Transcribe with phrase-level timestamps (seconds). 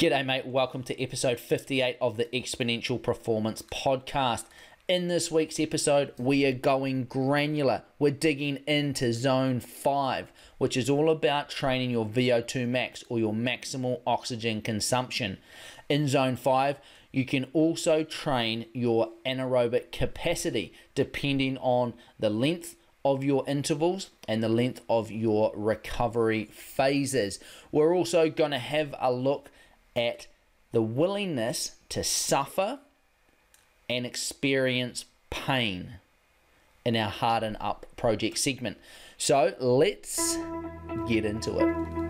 [0.00, 0.46] G'day, mate.
[0.46, 4.46] Welcome to episode 58 of the Exponential Performance Podcast.
[4.88, 7.82] In this week's episode, we are going granular.
[7.98, 13.34] We're digging into zone 5, which is all about training your VO2 max or your
[13.34, 15.36] maximal oxygen consumption.
[15.90, 16.80] In zone 5,
[17.12, 22.74] you can also train your anaerobic capacity depending on the length
[23.04, 27.38] of your intervals and the length of your recovery phases.
[27.70, 29.50] We're also going to have a look
[29.94, 30.26] at
[30.72, 32.80] the willingness to suffer
[33.88, 35.94] and experience pain
[36.84, 38.78] in our Harden Up project segment.
[39.18, 40.36] So let's
[41.08, 42.00] get into it.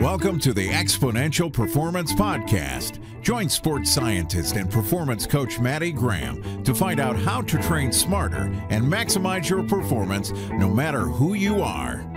[0.00, 3.00] Welcome to the Exponential Performance Podcast.
[3.20, 8.50] Join sports scientist and performance coach Maddie Graham to find out how to train smarter
[8.70, 12.09] and maximize your performance no matter who you are.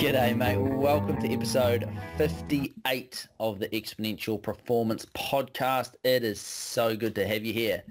[0.00, 0.56] G'day, mate.
[0.56, 1.86] Welcome to episode
[2.16, 5.90] 58 of the Exponential Performance Podcast.
[6.04, 7.82] It is so good to have you here.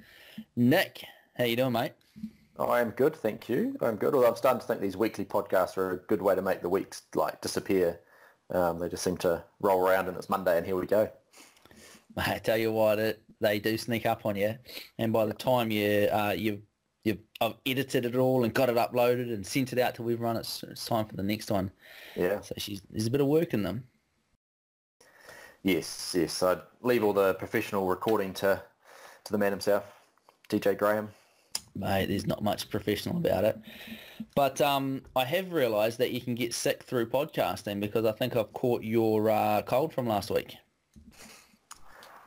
[0.56, 1.04] Nick,
[1.38, 1.92] how you doing, mate?
[2.58, 3.78] I am good, thank you.
[3.82, 4.16] I'm good.
[4.16, 6.70] Although I'm starting to think these weekly podcasts are a good way to make the
[6.70, 8.00] weeks like disappear.
[8.50, 11.12] Um, they just seem to roll around and it's Monday and here we go.
[12.16, 14.56] Mate, I tell you what, it, they do sneak up on you,
[14.98, 16.64] and by the time you uh, you
[17.04, 20.38] you've I've edited it all and got it uploaded and sent it out to everyone.
[20.38, 21.72] It's, it's time for the next one.
[22.16, 22.42] Yeah.
[22.42, 23.84] So she's there's a bit of work in them.
[25.64, 26.42] Yes, yes.
[26.42, 28.62] I'd leave all the professional recording to
[29.26, 29.84] to the man himself,
[30.50, 31.10] DJ Graham.
[31.76, 33.58] Mate, there's not much professional about it.
[34.36, 38.36] But um, I have realised that you can get sick through podcasting because I think
[38.36, 40.58] I've caught your uh, cold from last week.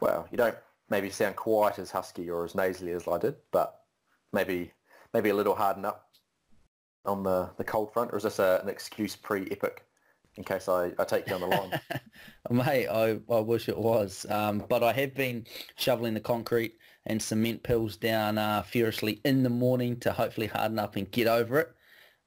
[0.01, 0.57] Well, you don't
[0.89, 3.82] maybe sound quite as husky or as nasally as I did, but
[4.33, 4.73] maybe
[5.13, 6.09] maybe a little harden up
[7.05, 9.85] on the, the cold front, or is this a, an excuse pre-epic
[10.37, 11.81] in case I, I take you on the line?
[12.51, 14.25] Mate, I, I wish it was.
[14.31, 19.43] Um, but I have been shoveling the concrete and cement pills down uh, furiously in
[19.43, 21.75] the morning to hopefully harden up and get over it.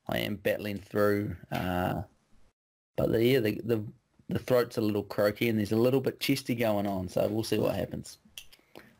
[0.07, 1.35] I am battling through.
[1.51, 2.03] Uh,
[2.95, 3.83] but the, yeah, the, the,
[4.29, 7.43] the throat's a little croaky and there's a little bit chesty going on, so we'll
[7.43, 8.19] see what happens.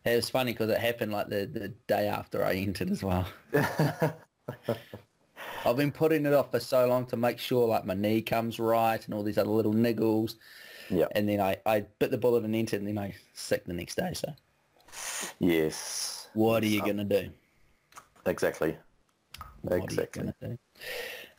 [0.06, 3.28] It was funny because it happened like the, the day after I entered as well.
[5.66, 8.60] I've been putting it off for so long to make sure like my knee comes
[8.60, 10.36] right and all these other little niggles.
[10.90, 11.08] Yeah.
[11.14, 13.96] And then I, I bit the bullet and entered and then I sick the next
[13.96, 14.14] day.
[14.14, 14.34] So
[15.40, 16.30] yes.
[16.34, 17.30] what are you going to do?
[18.28, 18.78] Exactly.
[19.64, 20.22] What Exactly.
[20.22, 20.58] are you going to do?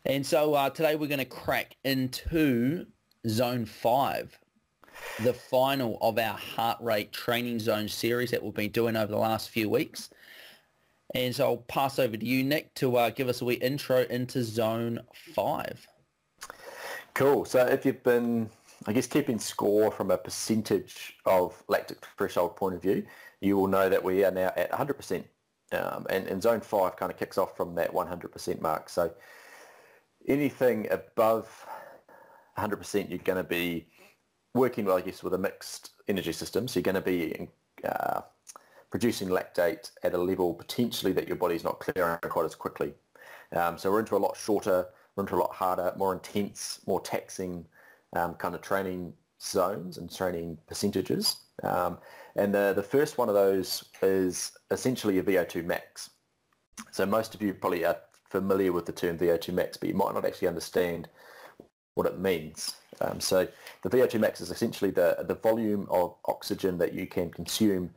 [0.06, 2.86] And so uh, today we're going to crack into
[3.28, 4.36] zone five,
[5.22, 9.18] the final of our heart rate training zone series that we've been doing over the
[9.18, 10.10] last few weeks.
[11.14, 14.02] And so I'll pass over to you, Nick, to uh, give us a wee intro
[14.02, 15.00] into zone
[15.34, 15.86] five.
[17.14, 17.44] Cool.
[17.44, 18.50] So if you've been,
[18.86, 23.06] I guess, keeping score from a percentage of lactic threshold point of view,
[23.40, 25.24] you will know that we are now at 100%.
[25.72, 28.88] Um, and, and zone five kind of kicks off from that 100% mark.
[28.88, 29.12] So
[30.28, 31.66] anything above
[32.58, 33.86] 100%, you're going to be
[34.56, 36.66] working, well, I guess, with a mixed energy system.
[36.66, 37.48] So you're going to be
[37.84, 38.22] uh,
[38.90, 42.94] producing lactate at a level potentially that your body's not clearing quite as quickly.
[43.52, 47.00] Um, so we're into a lot shorter, we're into a lot harder, more intense, more
[47.00, 47.64] taxing
[48.14, 51.36] um, kind of training zones and training percentages.
[51.62, 51.98] Um,
[52.36, 56.10] and the, the first one of those is essentially a VO2 max.
[56.90, 57.96] So most of you probably are
[58.28, 61.08] familiar with the term VO2 max, but you might not actually understand
[61.96, 62.76] what it means.
[63.00, 63.48] Um, so
[63.82, 67.90] the VO2 max is essentially the, the volume of oxygen that you can consume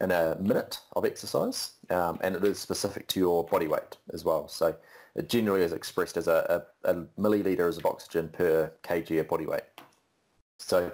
[0.00, 4.24] in a minute of exercise, um, and it is specific to your body weight as
[4.24, 4.48] well.
[4.48, 4.74] So
[5.14, 9.46] it generally is expressed as a, a, a milliliters of oxygen per kg of body
[9.46, 9.64] weight.
[10.58, 10.90] So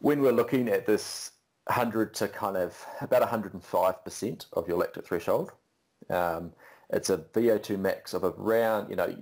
[0.00, 1.32] when we're looking at this
[1.66, 5.52] 100 to kind of about 105% of your lactate threshold,
[6.10, 6.52] um,
[6.90, 9.14] it's a VO2 max of around, you know,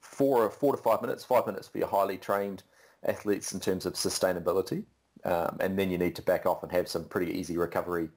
[0.00, 2.62] four, four to five minutes, five minutes for your highly trained
[3.04, 4.84] athletes in terms of sustainability.
[5.24, 8.08] Um, and then you need to back off and have some pretty easy recovery,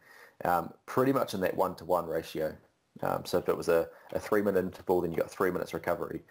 [0.46, 2.56] um, pretty much in that one-to-one ratio.
[3.02, 6.22] Um, so if it was a, a three-minute interval, then you got three minutes recovery.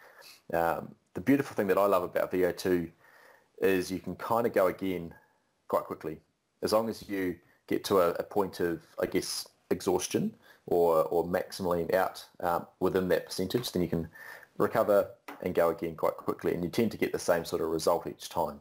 [0.52, 2.88] Um, the beautiful thing that I love about VO2
[3.60, 5.12] is you can kind of go again
[5.68, 6.20] quite quickly.
[6.62, 7.36] As long as you
[7.66, 10.34] get to a, a point of, I guess, exhaustion
[10.70, 14.08] or, or maximally out um, within that percentage, then you can
[14.56, 15.10] recover
[15.42, 16.54] and go again quite quickly.
[16.54, 18.60] And you tend to get the same sort of result each time.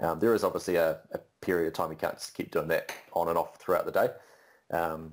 [0.00, 2.92] Um, there is obviously a, a, period of time you can't just keep doing that
[3.12, 4.08] on and off throughout the day.
[4.70, 5.12] Um,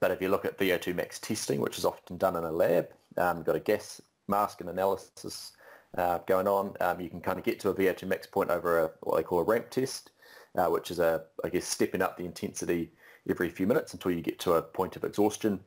[0.00, 2.88] but if you look at VO2 max testing, which is often done in a lab,
[3.18, 5.52] um, you've got a gas mask and analysis
[5.96, 6.74] uh, going on.
[6.80, 9.22] Um, you can kind of get to a VO2 max point over a, what they
[9.22, 10.10] call a ramp test,
[10.56, 12.90] uh, which is a, I guess, stepping up the intensity
[13.28, 15.60] every few minutes until you get to a point of exhaustion.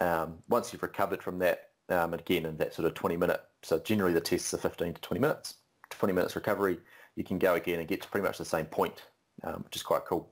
[0.00, 3.42] Um, once you've recovered from that, um, and again in that sort of 20 minute,
[3.62, 5.54] so generally the tests are 15 to 20 minutes,
[5.90, 6.78] 20 minutes recovery,
[7.16, 9.02] you can go again and get to pretty much the same point,
[9.44, 10.30] um, which is quite cool.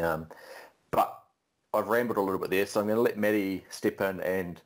[0.00, 0.26] Um,
[0.90, 1.18] but
[1.72, 4.60] I've rambled a little bit there, so I'm going to let Maddie step in and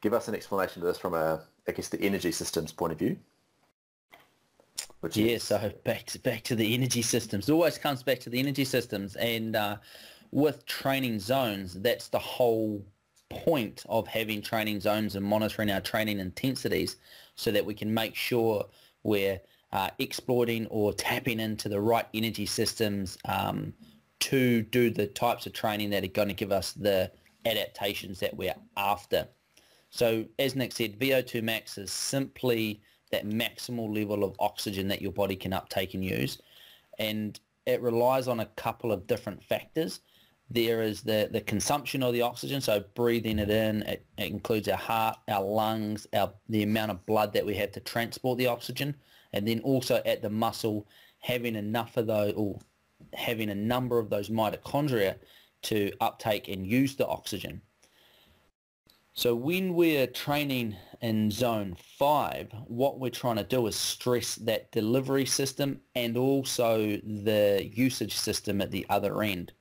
[0.00, 2.98] give us an explanation of this from a, I guess, the energy systems point of
[2.98, 3.16] view.
[5.00, 5.42] Which yeah, is...
[5.42, 7.48] so back to back to the energy systems.
[7.48, 9.76] It always comes back to the energy systems, and uh,
[10.34, 12.84] with training zones, that's the whole
[13.30, 16.96] point of having training zones and monitoring our training intensities,
[17.36, 18.66] so that we can make sure
[19.04, 19.40] we're
[19.72, 23.72] uh, exploiting or tapping into the right energy systems um,
[24.18, 27.08] to do the types of training that are going to give us the
[27.46, 29.28] adaptations that we're after.
[29.90, 32.80] So as Nick said, VO2 max is simply
[33.12, 36.40] that maximal level of oxygen that your body can uptake and use.
[36.98, 40.00] And it relies on a couple of different factors.
[40.54, 43.82] There is the, the consumption of the oxygen, so breathing it in.
[43.82, 47.72] It, it includes our heart, our lungs, our the amount of blood that we have
[47.72, 48.94] to transport the oxygen,
[49.32, 50.86] and then also at the muscle
[51.18, 52.60] having enough of those, or
[53.14, 55.16] having a number of those mitochondria
[55.62, 57.60] to uptake and use the oxygen.
[59.14, 64.70] So when we're training in zone five, what we're trying to do is stress that
[64.72, 69.52] delivery system and also the usage system at the other end.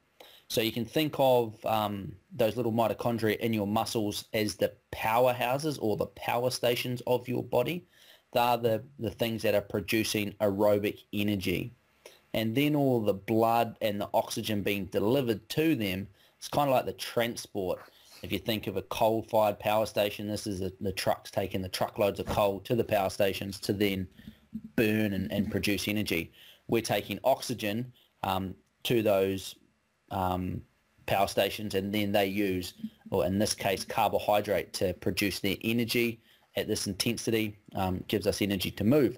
[0.54, 5.80] So you can think of um, those little mitochondria in your muscles as the powerhouses
[5.82, 7.88] or the power stations of your body.
[8.34, 11.74] They're the, the things that are producing aerobic energy
[12.36, 16.08] and then all the blood and the oxygen being delivered to them,
[16.38, 17.80] it's kind of like the transport.
[18.22, 21.70] If you think of a coal-fired power station, this is the, the trucks taking the
[21.70, 24.08] truckloads of coal to the power stations to then
[24.76, 26.32] burn and, and produce energy.
[26.68, 27.92] We're taking oxygen
[28.22, 28.54] um,
[28.84, 29.56] to those
[30.14, 30.62] um,
[31.06, 32.74] power stations and then they use,
[33.12, 36.22] or in this case, carbohydrate to produce their energy
[36.56, 39.18] at this intensity, um, gives us energy to move.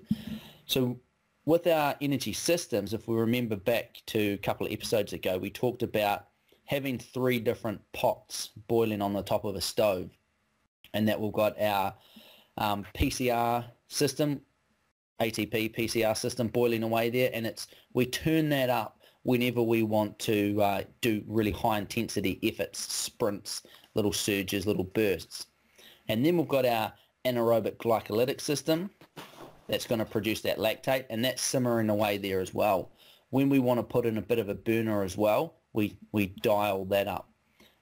[0.66, 0.98] So
[1.46, 5.50] with our energy systems, if we remember back to a couple of episodes ago, we
[5.50, 6.28] talked about
[6.64, 10.10] having three different pots boiling on the top of a stove
[10.94, 11.94] and that we've got our
[12.58, 14.42] um, PCR system,
[15.22, 20.18] ATP PCR system boiling away there and it's we turn that up whenever we want
[20.20, 23.64] to uh, do really high intensity efforts, sprints,
[23.96, 25.48] little surges, little bursts.
[26.08, 26.94] And then we've got our
[27.26, 28.92] anaerobic glycolytic system
[29.68, 32.92] that's going to produce that lactate and that's simmering away there as well.
[33.32, 36.28] When we want to put in a bit of a burner as well, we, we
[36.44, 37.28] dial that up.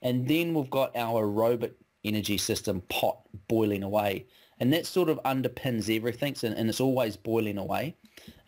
[0.02, 1.74] And then we've got our aerobic
[2.06, 3.18] energy system pot
[3.50, 4.28] boiling away.
[4.62, 7.98] And that sort of underpins everything and, and it's always boiling away.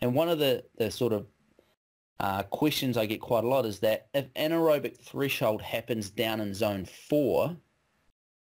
[0.00, 1.26] And one of the, the sort of
[2.20, 6.54] uh, questions I get quite a lot is that if anaerobic threshold happens down in
[6.54, 7.56] zone four,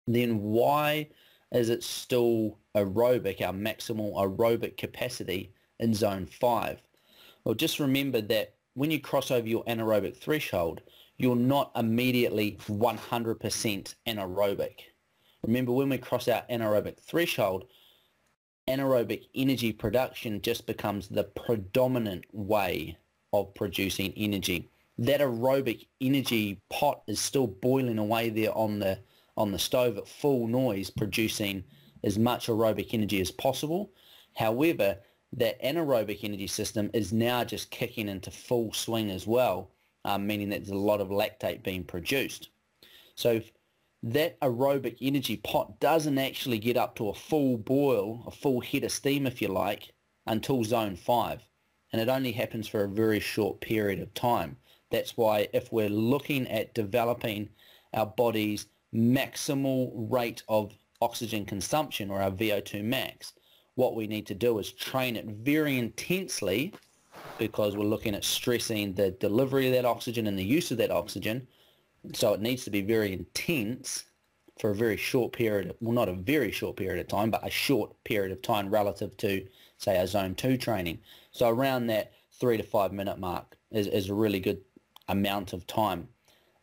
[0.06, 1.09] then why
[1.53, 6.82] is it still aerobic, our maximal aerobic capacity in zone 5.
[7.44, 10.81] Well, just remember that when you cross over your anaerobic threshold,
[11.17, 14.75] you're not immediately 100% anaerobic.
[15.43, 17.67] Remember, when we cross our anaerobic threshold,
[18.69, 22.97] anaerobic energy production just becomes the predominant way
[23.41, 24.71] of producing energy.
[24.99, 28.99] That aerobic energy pot is still boiling away there on the
[29.37, 31.65] on the stove at full noise producing
[32.05, 33.91] as much aerobic energy as possible.
[34.37, 34.99] However,
[35.32, 39.70] that anaerobic energy system is now just kicking into full swing as well,
[40.05, 42.51] um, meaning that there's a lot of lactate being produced.
[43.17, 43.41] So
[44.05, 48.85] that aerobic energy pot doesn't actually get up to a full boil, a full head
[48.85, 49.93] of steam if you like,
[50.27, 51.41] until zone 5.
[51.94, 54.56] And it only happens for a very short period of time.
[54.91, 57.51] That's why if we're looking at developing
[57.93, 63.34] our body's maximal rate of oxygen consumption or our VO2 max,
[63.77, 66.74] what we need to do is train it very intensely
[67.39, 70.91] because we're looking at stressing the delivery of that oxygen and the use of that
[70.91, 71.46] oxygen.
[72.13, 74.06] So it needs to be very intense
[74.58, 77.51] for a very short period, well not a very short period of time, but a
[77.51, 79.46] short period of time relative to,
[79.79, 80.99] say, our zone 2 training.
[81.31, 84.61] So around that three to five minute mark is, is a really good
[85.09, 86.09] amount of time.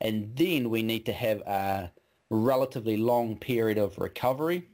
[0.02, 1.92] And then we need to have a
[2.30, 4.68] relatively long period of recovery,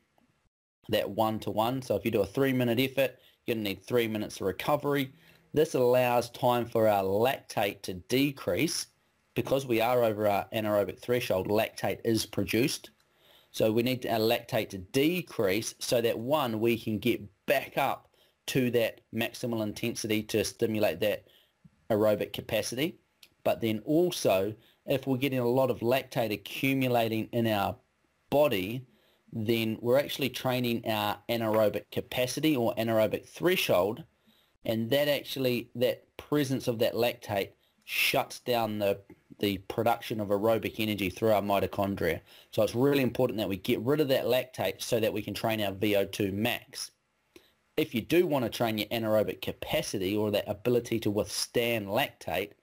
[0.89, 1.81] that one-to-one.
[1.81, 5.11] So if you do a three-minute effort, you're going to need three minutes of recovery.
[5.53, 8.87] This allows time for our lactate to decrease.
[9.35, 12.89] Because we are over our anaerobic threshold, lactate is produced.
[13.51, 18.06] So we need our lactate to decrease so that one, we can get back up
[18.47, 21.25] to that maximal intensity to stimulate that
[21.89, 22.99] aerobic capacity.
[23.43, 24.53] But then also,
[24.85, 27.75] if we're getting a lot of lactate accumulating in our
[28.29, 28.85] body,
[29.31, 34.03] then we're actually training our anaerobic capacity or anaerobic threshold,
[34.65, 37.51] and that actually, that presence of that lactate
[37.85, 38.99] shuts down the
[39.39, 42.19] the production of aerobic energy through our mitochondria.
[42.51, 45.33] So it's really important that we get rid of that lactate so that we can
[45.33, 46.91] train our VO2 max.
[47.77, 52.53] If you do want to train your anaerobic capacity or that ability to withstand lactate,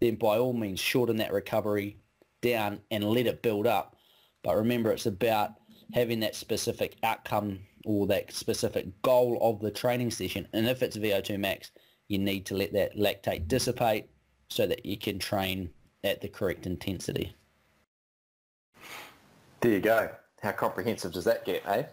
[0.00, 1.98] then by all means shorten that recovery
[2.40, 3.96] down and let it build up.
[4.42, 5.50] But remember, it's about
[5.92, 10.48] having that specific outcome or that specific goal of the training session.
[10.54, 11.70] And if it's VO2 max,
[12.08, 14.08] you need to let that lactate dissipate
[14.48, 15.68] so that you can train
[16.04, 17.34] at the correct intensity.
[19.60, 20.10] There you go.
[20.42, 21.84] How comprehensive does that get, eh?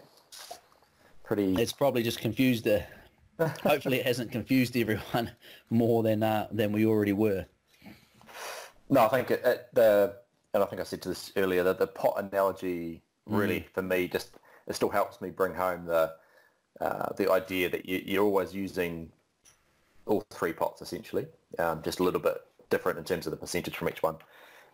[1.24, 1.54] Pretty.
[1.54, 2.84] It's probably just confused the.
[3.62, 5.30] hopefully, it hasn't confused everyone
[5.70, 7.46] more than uh, than we already were.
[8.90, 10.16] No, I think it, it, the
[10.54, 13.68] and I think I said to this earlier that the pot analogy really mm.
[13.72, 16.12] for me just it still helps me bring home the
[16.80, 19.10] uh, the idea that you, you're always using
[20.06, 21.26] all three pots essentially,
[21.58, 22.38] um, just a little bit
[22.70, 24.16] different in terms of the percentage from each one,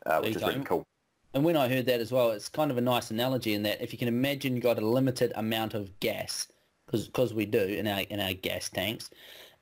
[0.07, 0.87] uh, which is really cool.
[1.35, 3.83] And when I heard that as well, it's kind of a nice analogy in that
[3.83, 6.49] if you can imagine you've got a limited amount of gas,
[6.87, 9.11] because we do in our in our gas tanks,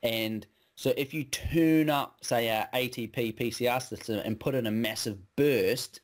[0.01, 0.47] and
[0.77, 5.17] so if you turn up, say, our ATP PCR system and put in a massive
[5.35, 6.01] burst,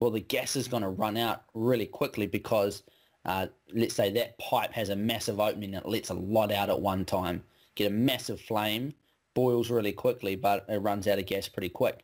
[0.00, 2.82] well, the gas is going to run out really quickly because
[3.26, 6.80] uh, let's say that pipe has a massive opening that lets a lot out at
[6.80, 7.42] one time.
[7.74, 8.94] Get a massive flame,
[9.34, 12.02] boils really quickly, but it runs out of gas pretty quick.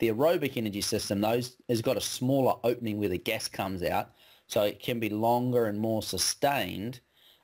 [0.00, 4.10] The aerobic energy system, those has got a smaller opening where the gas comes out,
[4.46, 7.00] so it can be longer and more sustained.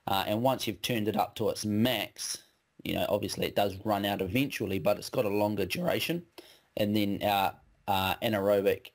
[0.07, 2.39] Uh, and once you've turned it up to its max,
[2.83, 6.23] you know, obviously it does run out eventually, but it's got a longer duration.
[6.77, 7.53] And then our
[7.87, 8.87] uh, anaerobic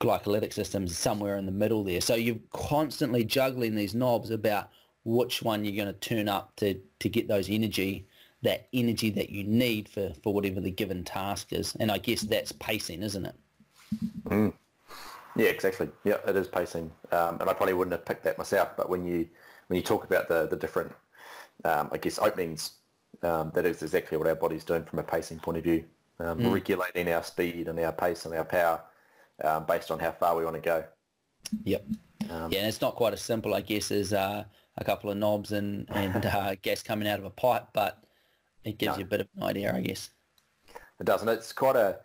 [0.00, 2.00] glycolytic system is somewhere in the middle there.
[2.00, 4.70] So you're constantly juggling these knobs about
[5.04, 8.06] which one you're going to turn up to, to get those energy
[8.44, 11.74] that energy that you need for, for whatever the given task is.
[11.80, 13.34] And I guess that's pacing, isn't it?
[14.26, 14.52] Mm.
[15.36, 15.88] Yeah, exactly.
[16.04, 16.92] Yeah, it is pacing.
[17.10, 19.26] Um, and I probably wouldn't have picked that myself, but when you
[19.66, 20.92] when you talk about the, the different,
[21.64, 22.72] um, I guess, openings,
[23.22, 25.84] um, that is exactly what our body's doing from a pacing point of view,
[26.20, 26.52] mm.
[26.52, 28.82] regulating our speed and our pace and our power
[29.42, 30.84] um, based on how far we want to go.
[31.64, 31.84] Yep.
[32.30, 34.44] Um, yeah, and it's not quite as simple, I guess, as uh,
[34.76, 38.03] a couple of knobs and, and uh, gas coming out of a pipe, but
[38.64, 38.98] it gives no.
[38.98, 40.10] you a bit of an idea, I guess.
[41.00, 41.98] It does, and it's quite a,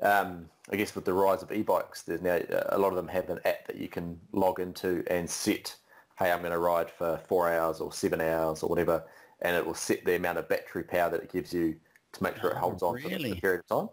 [0.00, 3.30] um, I guess with the rise of e-bikes, there's now a lot of them have
[3.30, 5.74] an app that you can log into and set,
[6.18, 9.04] hey, I'm going to ride for four hours or seven hours or whatever,
[9.40, 11.76] and it will set the amount of battery power that it gives you
[12.12, 13.30] to make sure it holds on really?
[13.30, 13.88] for a period of time.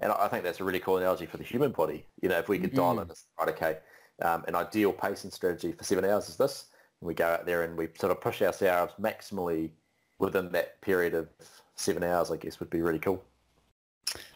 [0.00, 2.06] And I think that's a really cool analogy for the human body.
[2.20, 2.80] You know, if we could mm-hmm.
[2.80, 3.78] dial in this, right, okay,
[4.22, 6.66] um, an ideal pacing strategy for seven hours is this,
[7.00, 9.70] and we go out there and we sort of push ourselves maximally
[10.18, 11.28] within that period of
[11.74, 13.22] seven hours, I guess, would be really cool.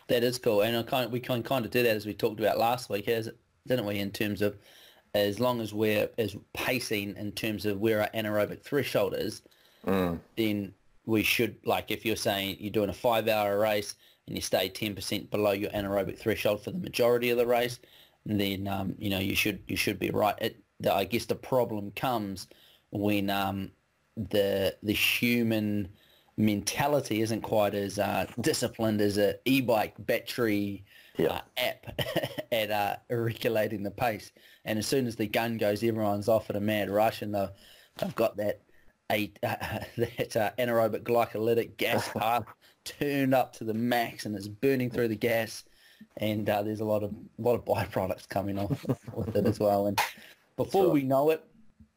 [0.09, 2.15] That is cool, and I kind of, we can kind of do that as we
[2.15, 3.31] talked about last week, as
[3.67, 3.99] didn't we?
[3.99, 4.57] In terms of
[5.15, 9.43] as long as we're as pacing in terms of where our anaerobic threshold is,
[9.87, 10.19] mm.
[10.37, 10.73] then
[11.07, 13.95] we should like if you're saying you're doing a five-hour race
[14.27, 17.81] and you stay 10% below your anaerobic threshold for the majority of the race,
[18.27, 20.37] then um, you know you should you should be right.
[20.41, 22.49] It, the, I guess the problem comes
[22.91, 23.71] when um,
[24.29, 25.89] the the human
[26.37, 30.85] mentality isn't quite as uh, disciplined as a e-bike battery
[31.17, 31.29] yeah.
[31.29, 32.01] uh, app
[32.53, 34.33] at uh, regulating the pace.
[34.65, 37.49] And as soon as the gun goes, everyone's off at a mad rush, and they've,
[37.99, 38.61] they've got that
[39.11, 42.45] that uh, anaerobic glycolytic gas path
[42.85, 45.65] turned up to the max, and it's burning through the gas.
[46.17, 49.59] And uh, there's a lot of a lot of byproducts coming off with it as
[49.59, 49.87] well.
[49.87, 50.01] And
[50.57, 51.45] before we know it,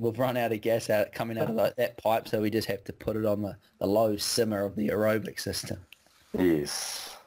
[0.04, 2.68] we've run out of gas out coming out of the, that pipe, so we just
[2.68, 5.80] have to put it on the, the low simmer of the aerobic system.
[6.38, 7.18] Yes,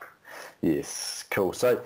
[0.62, 1.52] yes, cool.
[1.52, 1.80] So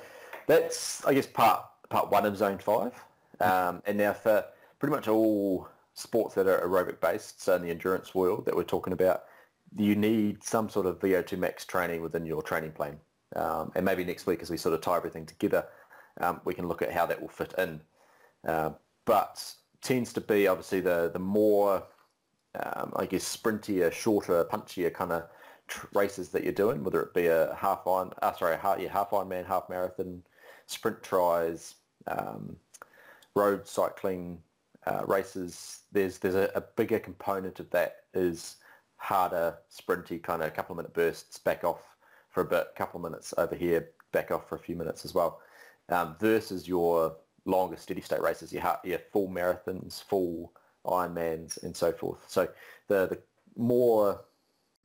[0.47, 2.93] that's I guess part part one of zone five,
[3.41, 4.45] um, and now for
[4.79, 8.65] pretty much all sports that are aerobic based, so in the endurance world that we're
[8.65, 9.25] talking about,
[9.77, 12.99] you need some sort of VO2 max training within your training plan.
[13.37, 15.65] Um, and maybe next week as we sort of tie everything together,
[16.21, 17.81] um, we can look at how that will fit in.
[18.47, 18.71] Uh,
[19.05, 21.85] but tends to be obviously the the more
[22.55, 25.25] um, I guess sprintier, shorter, punchier kind of
[25.69, 28.89] tr- races that you're doing, whether it be a half on, uh, sorry, half, yeah,
[28.89, 30.23] half Ironman, half marathon,
[30.67, 32.57] sprint tris, um,
[33.35, 34.39] road cycling
[34.87, 35.81] uh, races.
[35.93, 38.57] There's there's a, a, bigger component of that is
[38.97, 41.83] harder, sprinty kind of couple of minute bursts, back off
[42.31, 45.15] for a bit, couple of minutes over here, back off for a few minutes as
[45.15, 45.41] well,
[45.91, 50.53] um, versus your longer steady state races, your, your full marathons, full
[50.87, 52.21] Ironmans and so forth.
[52.27, 52.49] So
[52.89, 53.19] the, the
[53.57, 54.23] more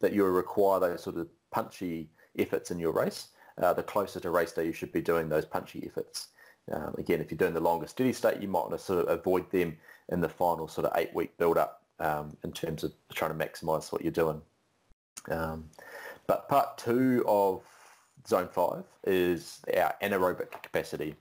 [0.01, 3.29] that you require those sort of punchy efforts in your race,
[3.61, 6.27] uh, the closer to race day you should be doing those punchy efforts.
[6.71, 9.19] Um, again, if you're doing the longer steady state, you might want to sort of
[9.19, 9.77] avoid them
[10.09, 14.01] in the final sort of eight-week build-up um, in terms of trying to maximise what
[14.01, 14.41] you're doing.
[15.29, 15.69] Um,
[16.27, 17.63] but part two of
[18.27, 21.15] zone five is our anaerobic capacity.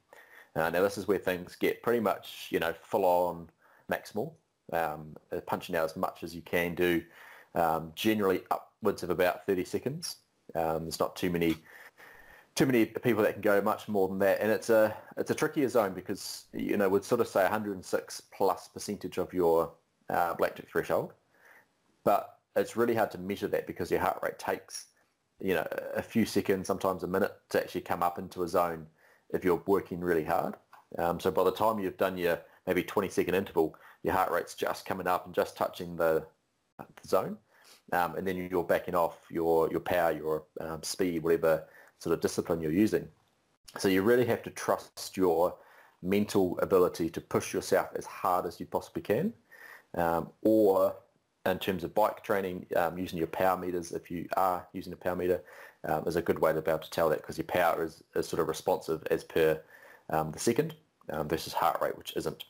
[0.56, 3.50] Uh, now this is where things get pretty much, you know, full on
[3.90, 4.32] maximal,
[4.73, 7.02] um, punching out as much as you can do,
[7.54, 10.16] um, generally upwards of about 30 seconds.
[10.54, 11.56] Um, there's not too many
[12.54, 15.34] too many people that can go much more than that, and it's a it's a
[15.34, 19.73] trickier zone because you know we'd sort of say 106 plus percentage of your
[20.11, 21.14] uh, lactic threshold,
[22.04, 24.87] but it's really hard to measure that because your heart rate takes
[25.40, 28.87] you know a few seconds, sometimes a minute, to actually come up into a zone
[29.35, 30.55] if you're working really hard.
[30.99, 34.55] Um, so by the time you've done your maybe 20 second interval, your heart rate's
[34.55, 36.25] just coming up and just touching the,
[36.79, 37.37] the zone,
[37.93, 41.64] um, and then you're backing off your your power, your um, speed, whatever
[41.99, 43.09] sort of discipline you're using.
[43.79, 45.57] So you really have to trust your
[46.03, 49.33] mental ability to push yourself as hard as you possibly can,
[49.97, 50.95] um, or
[51.47, 54.97] in terms of bike training, um, using your power meters, if you are using a
[54.97, 55.43] power meter,
[55.85, 58.03] um, is a good way to be able to tell that because your power is,
[58.14, 59.61] is sort of responsive as per
[60.11, 60.75] um, the second
[61.11, 62.45] um, versus heart rate, which isn't.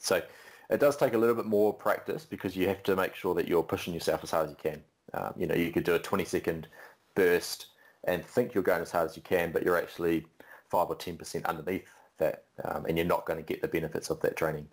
[0.00, 0.22] So
[0.70, 3.48] it does take a little bit more practice because you have to make sure that
[3.48, 4.82] you're pushing yourself as hard as you can.
[5.14, 6.68] Um, you know, you could do a 20 second
[7.14, 7.66] burst
[8.04, 10.26] and think you're going as hard as you can, but you're actually
[10.70, 11.88] 5 or 10% underneath
[12.18, 14.68] that, um, and you're not going to get the benefits of that training.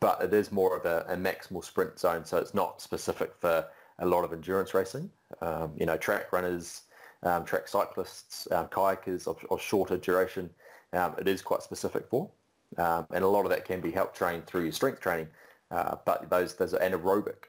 [0.00, 3.64] But it is more of a, a, maximal sprint zone, so it's not specific for
[4.00, 5.10] a lot of endurance racing.
[5.40, 6.82] Um, you know, track runners,
[7.22, 10.50] um, track cyclists, um, kayakers of, of, shorter duration,
[10.92, 12.30] um, it is quite specific for.
[12.76, 15.28] and a lot of that can be helped trained through your strength training,
[15.70, 17.48] uh, but those, those anaerobic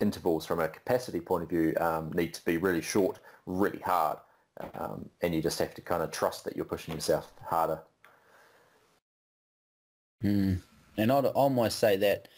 [0.00, 4.18] intervals from a capacity point of view um, need to be really short, really hard,
[4.74, 7.80] um, and you just have to kind of trust that you're pushing yourself harder.
[10.22, 10.62] Mm.
[10.96, 12.28] And I'd almost say that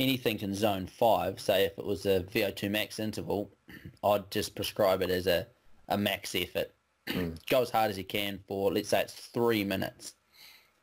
[0.00, 3.50] anything in zone five, say if it was a VO2 max interval,
[4.04, 5.46] I'd just prescribe it as a,
[5.88, 6.72] a max effort.
[7.08, 7.38] Mm.
[7.50, 10.14] Go as hard as you can for, let's say it's three minutes.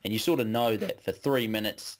[0.03, 1.97] And you sort of know that for three minutes,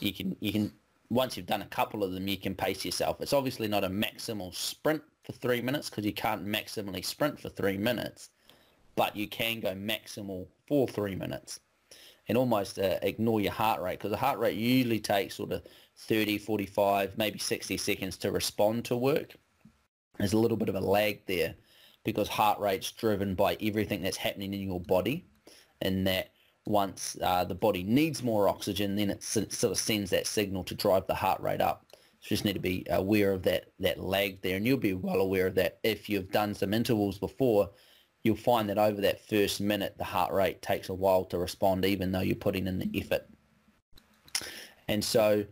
[0.00, 0.72] you can you can
[1.10, 3.20] once you've done a couple of them, you can pace yourself.
[3.20, 7.50] It's obviously not a maximal sprint for three minutes because you can't maximally sprint for
[7.50, 8.30] three minutes,
[8.96, 11.60] but you can go maximal for three minutes
[12.28, 15.62] and almost uh, ignore your heart rate because the heart rate usually takes sort of
[15.96, 19.34] 30, 45, maybe 60 seconds to respond to work.
[20.18, 21.54] There's a little bit of a lag there
[22.04, 25.26] because heart rate's driven by everything that's happening in your body
[25.80, 26.30] and that
[26.66, 30.74] once uh, the body needs more oxygen, then it sort of sends that signal to
[30.74, 31.86] drive the heart rate up.
[31.92, 34.56] So you just need to be aware of that, that lag there.
[34.56, 37.70] And you'll be well aware of that if you've done some intervals before.
[38.26, 41.84] You'll find that over that first minute, the heart rate takes a while to respond,
[41.84, 43.00] even though you're putting in the mm.
[43.00, 43.24] effort.
[44.88, 45.44] And so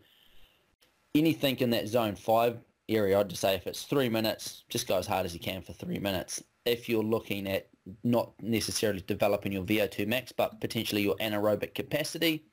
[1.15, 2.59] anything in that zone five
[2.89, 5.63] area, I'd just say if it's three minutes, just go as hard as you can
[5.63, 6.43] for three minutes.
[6.65, 7.69] If you're looking at
[8.03, 12.45] not necessarily developing your VO2 max, but potentially your anaerobic capacity.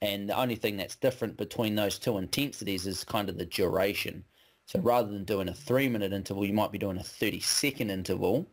[0.00, 4.24] And the only thing that's different between those two intensities is kind of the duration.
[4.64, 7.90] So rather than doing a three minute interval, you might be doing a 30 second
[7.90, 8.48] interval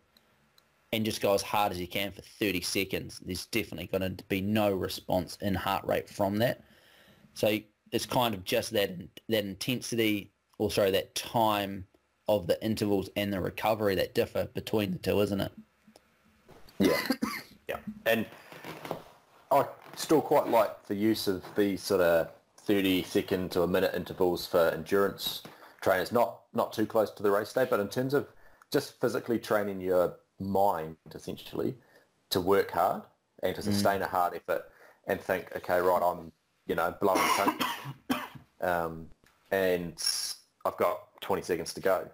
[0.94, 3.22] and just go as hard as you can for 30 seconds.
[3.26, 6.64] There's definitely going to be no response in heart rate from that.
[7.34, 7.58] So
[7.92, 8.92] it's kind of just that,
[9.30, 11.86] that intensity, or sorry, that time
[12.28, 15.52] of the intervals and the recovery that differ between the two, isn't it?
[16.80, 17.00] Yeah,
[17.68, 18.26] yeah, and
[19.52, 23.94] I still quite like the use of these sort of 30 second to a minute
[23.96, 25.42] intervals for endurance
[25.82, 26.12] trainers.
[26.12, 28.28] Not not too close to the race day, but in terms of
[28.72, 31.76] just physically training your mind essentially
[32.30, 33.04] to work hard
[33.44, 33.66] and to mm.
[33.66, 34.06] sustain mm.
[34.06, 34.66] a hard effort
[35.08, 36.32] and think, okay, right, I'm
[36.68, 37.22] you know blowing
[38.62, 39.08] um,
[39.52, 40.04] and
[40.66, 42.10] I've got 20 seconds to go.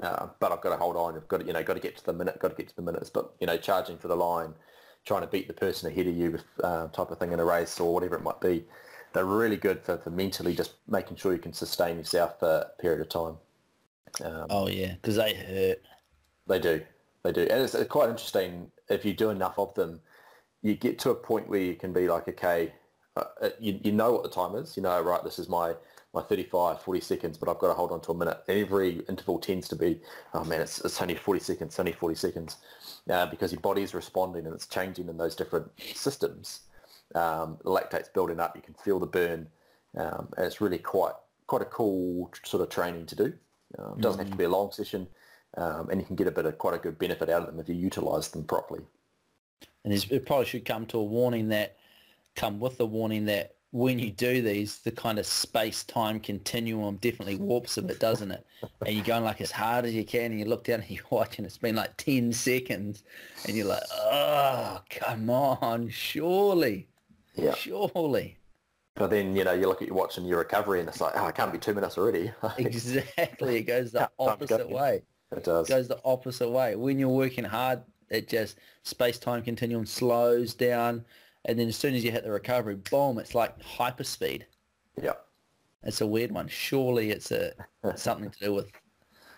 [0.00, 1.16] Uh, but I've got to hold on.
[1.16, 2.76] I've got to, you know, got to get to the minute, got to get to
[2.76, 3.10] the minutes.
[3.10, 4.54] But you know, charging for the line,
[5.04, 7.80] trying to beat the person ahead of you, uh, type of thing in a race
[7.80, 8.64] or whatever it might be.
[9.12, 12.80] They're really good for, for mentally just making sure you can sustain yourself for a
[12.80, 13.36] period of time.
[14.24, 15.82] Um, oh yeah, because they hurt.
[16.46, 16.82] They do,
[17.22, 20.00] they do, and it's quite interesting if you do enough of them.
[20.62, 22.72] You get to a point where you can be like, okay,
[23.16, 24.76] uh, uh, you, you know what the time is.
[24.76, 25.74] You know, right, this is my
[26.12, 28.42] my 35, 40 seconds, but I've got to hold on to a minute.
[28.48, 30.00] Every interval tends to be,
[30.34, 32.56] oh man, it's, it's only 40 seconds, only 40 seconds,
[33.08, 36.62] uh, because your body is responding and it's changing in those different systems.
[37.14, 39.46] Um, the lactate's building up, you can feel the burn,
[39.96, 41.14] um, and it's really quite
[41.46, 43.32] quite a cool sort of training to do.
[43.78, 44.24] Um, it doesn't mm.
[44.24, 45.08] have to be a long session,
[45.56, 47.60] um, and you can get a bit of quite a good benefit out of them
[47.60, 48.82] if you utilise them properly.
[49.84, 51.76] And it probably should come to a warning that
[52.36, 57.36] come with the warning that when you do these, the kind of space-time continuum definitely
[57.36, 58.44] warps a bit, doesn't it?
[58.84, 61.04] And you're going like as hard as you can, and you look down and you're
[61.10, 61.44] watching.
[61.44, 63.04] it's been like 10 seconds,
[63.46, 66.88] and you're like, oh, come on, surely,
[67.36, 67.54] yeah.
[67.54, 68.38] surely.
[68.96, 71.12] But then, you know, you look at your watch and your recovery, and it's like,
[71.14, 72.32] oh, it can't be two minutes already.
[72.58, 73.58] exactly.
[73.58, 75.02] It goes the opposite way.
[75.32, 75.68] It does.
[75.68, 76.76] Goes the opposite way.
[76.76, 81.04] When you're working hard, it just space-time continuum slows down
[81.44, 84.42] and then as soon as you hit the recovery, boom, it's like hyperspeed.
[85.00, 85.14] Yeah.
[85.82, 86.48] It's a weird one.
[86.48, 87.52] Surely it's a
[87.96, 88.70] something to do with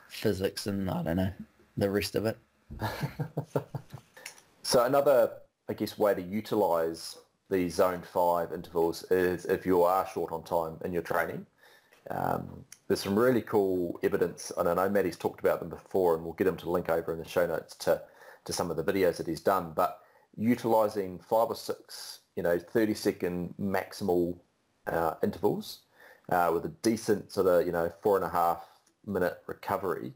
[0.09, 1.33] physics and I don't know
[1.77, 2.39] the rest of it.
[4.63, 5.31] so another,
[5.69, 7.19] I guess, way to utilize
[7.51, 11.47] the zone five intervals is if you are short on time in your training.
[12.11, 16.25] Um, there's some really cool evidence, and I know Maddie's talked about them before, and
[16.25, 18.03] we'll get him to link over in the show notes to,
[18.45, 19.73] to some of the videos that he's done.
[19.75, 20.01] But
[20.37, 24.37] utilizing five or six, you know, 30 second maximal
[24.87, 25.81] uh, intervals
[26.31, 28.67] uh, with a decent sort of, you know, four and a half
[29.07, 30.13] minute recovery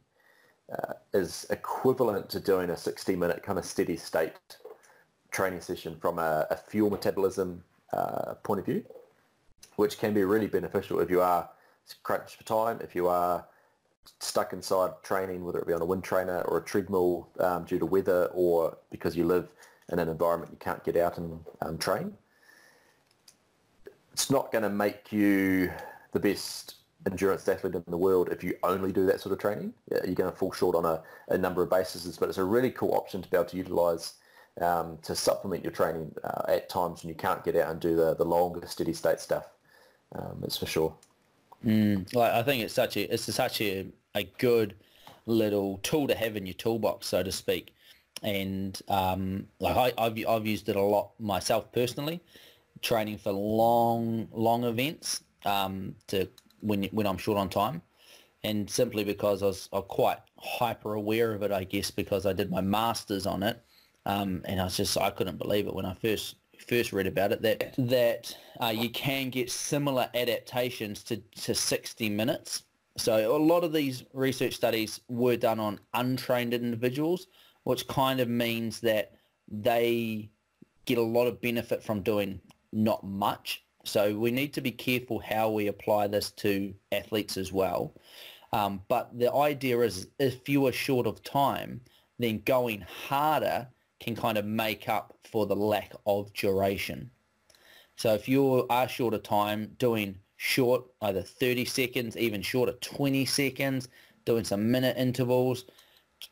[0.72, 4.56] uh, is equivalent to doing a 60 minute kind of steady state
[5.30, 8.84] training session from a, a fuel metabolism uh, point of view,
[9.76, 11.48] which can be really beneficial if you are
[12.02, 13.46] crunched for time, if you are
[14.20, 17.78] stuck inside training, whether it be on a wind trainer or a treadmill um, due
[17.78, 19.48] to weather or because you live
[19.92, 22.12] in an environment you can't get out and um, train.
[24.12, 25.70] It's not going to make you
[26.12, 29.72] the best endurance athlete in the world if you only do that sort of training.
[29.90, 32.70] You're going to fall short on a, a number of bases, but it's a really
[32.70, 34.14] cool option to be able to utilize
[34.60, 37.94] um, to supplement your training uh, at times when you can't get out and do
[37.94, 39.46] the, the longer steady state stuff.
[40.14, 40.94] Um, for sure.
[41.66, 44.76] Mm, like I think it's such a it's such a, a good
[45.26, 47.74] little tool to have in your toolbox, so to speak.
[48.22, 52.20] And um, like I, have I've used it a lot myself personally,
[52.82, 56.28] training for long long events um, to
[56.60, 57.82] when when I'm short on time,
[58.44, 62.32] and simply because I was, I'm quite hyper aware of it, I guess because I
[62.32, 63.62] did my masters on it,
[64.06, 66.36] um, and I was just I couldn't believe it when I first
[66.68, 72.08] first read about it that that uh, you can get similar adaptations to, to 60
[72.08, 72.64] minutes.
[72.96, 77.26] So a lot of these research studies were done on untrained individuals
[77.66, 79.10] which kind of means that
[79.50, 80.30] they
[80.84, 82.40] get a lot of benefit from doing
[82.72, 83.64] not much.
[83.82, 87.92] So we need to be careful how we apply this to athletes as well.
[88.52, 91.80] Um, but the idea is if you are short of time,
[92.20, 93.66] then going harder
[94.00, 97.10] can kind of make up for the lack of duration.
[97.96, 103.24] So if you are short of time, doing short, either 30 seconds, even shorter 20
[103.24, 103.88] seconds,
[104.24, 105.64] doing some minute intervals,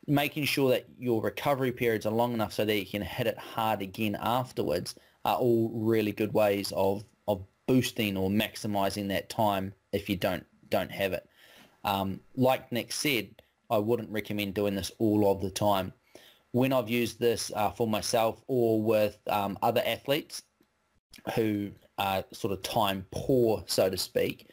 [0.07, 3.39] making sure that your recovery periods are long enough so that you can hit it
[3.39, 9.73] hard again afterwards are all really good ways of, of boosting or maximizing that time
[9.93, 11.27] if you don't don't have it.
[11.85, 15.93] Um, like Nick said, I wouldn't recommend doing this all of the time.
[16.55, 20.45] When I've used this uh, for myself or with um, other athletes
[21.35, 24.47] who are sort of time poor, so to speak,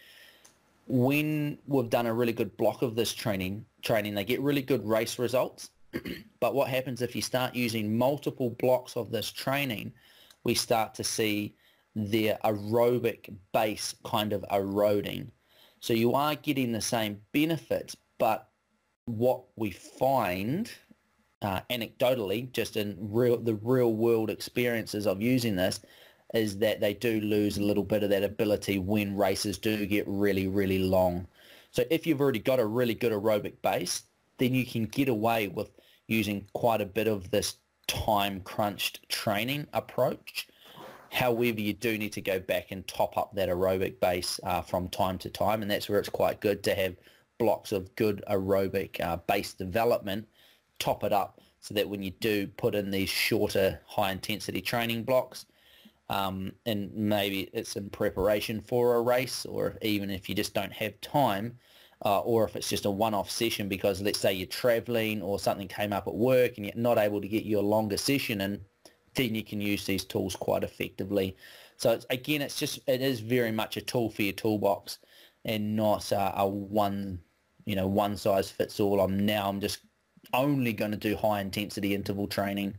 [0.88, 4.84] when we've done a really good block of this training, training, they get really good
[4.84, 5.70] race results.
[6.40, 9.94] but what happens if you start using multiple blocks of this training,
[10.44, 11.54] we start to see
[11.96, 15.32] their aerobic base kind of eroding.
[15.82, 18.50] So you are getting the same benefits, but
[19.06, 20.72] what we find
[21.42, 25.82] uh, anecdotally, just in real the real world experiences of using this,
[26.34, 30.06] is that they do lose a little bit of that ability when races do get
[30.08, 31.28] really, really long.
[31.72, 34.04] So if you've already got a really good aerobic base,
[34.38, 35.72] then you can get away with
[36.08, 37.56] using quite a bit of this
[37.88, 40.48] time crunched training approach.
[41.12, 44.88] However, you do need to go back and top up that aerobic base uh, from
[44.88, 46.96] time to time, and that's where it's quite good to have
[47.38, 50.28] blocks of good aerobic uh, base development,
[50.82, 55.04] top it up so that when you do put in these shorter high intensity training
[55.04, 55.46] blocks,
[56.10, 60.74] um, and maybe it's in preparation for a race or even if you just don't
[60.74, 61.58] have time
[62.04, 65.70] uh, or if it's just a one-off session because let's say you're traveling or something
[65.70, 68.60] came up at work and you're not able to get you a longer session and
[69.15, 71.38] then you can use these tools quite effectively.
[71.78, 75.00] So it's, again, it's just, it is very much a tool for your toolbox.
[75.46, 77.20] and not uh, a one,
[77.65, 79.00] you know, one size fits all.
[79.00, 79.80] I'm now I'm just
[80.34, 82.76] only going to do high intensity interval training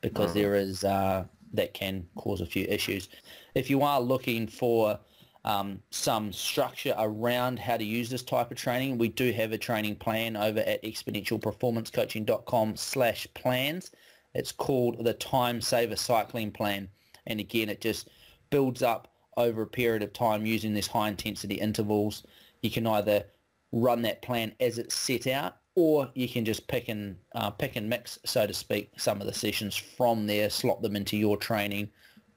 [0.00, 0.34] because mm.
[0.34, 3.08] there is uh, that can cause a few issues.
[3.54, 4.98] If you are looking for
[5.44, 9.58] um, some structure around how to use this type of training, we do have a
[9.58, 13.90] training plan over at exponentialperformancecoaching.com slash plans.
[14.34, 16.88] It's called the Time Saver Cycling Plan.
[17.26, 18.08] And again, it just
[18.50, 22.22] builds up over a period of time using these high intensity intervals.
[22.62, 23.24] You can either
[23.72, 27.76] run that plan as it's set out or you can just pick and uh, pick
[27.76, 31.36] and mix, so to speak, some of the sessions from there, slot them into your
[31.36, 31.88] training.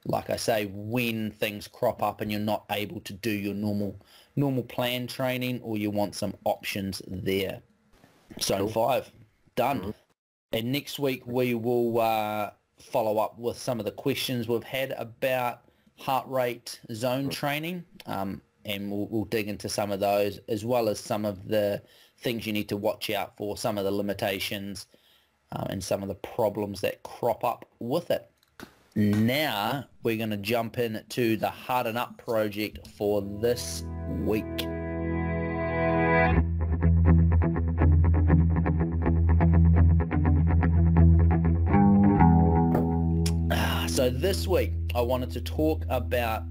[0.06, 4.00] Like I say, when things crop up and you're not able to do your normal
[4.36, 7.62] normal plan training, or you want some options there.
[8.42, 8.70] Zone cool.
[8.70, 9.12] five,
[9.56, 9.80] done.
[9.80, 9.90] Mm-hmm.
[10.52, 14.94] And next week we will uh, follow up with some of the questions we've had
[14.98, 15.62] about
[15.98, 17.30] heart rate zone mm-hmm.
[17.30, 21.48] training, um, and we'll, we'll dig into some of those as well as some of
[21.48, 21.82] the
[22.26, 24.88] things you need to watch out for, some of the limitations
[25.52, 28.32] um, and some of the problems that crop up with it.
[28.96, 33.84] Now we're going to jump in to the Harden Up project for this
[34.24, 34.44] week.
[43.52, 46.42] Ah, so this week I wanted to talk about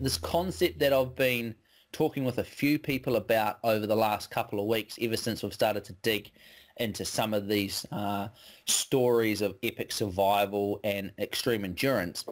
[0.00, 1.54] this concept that I've been
[1.92, 5.54] talking with a few people about over the last couple of weeks, ever since we've
[5.54, 6.30] started to dig
[6.78, 8.28] into some of these uh,
[8.66, 12.24] stories of epic survival and extreme endurance.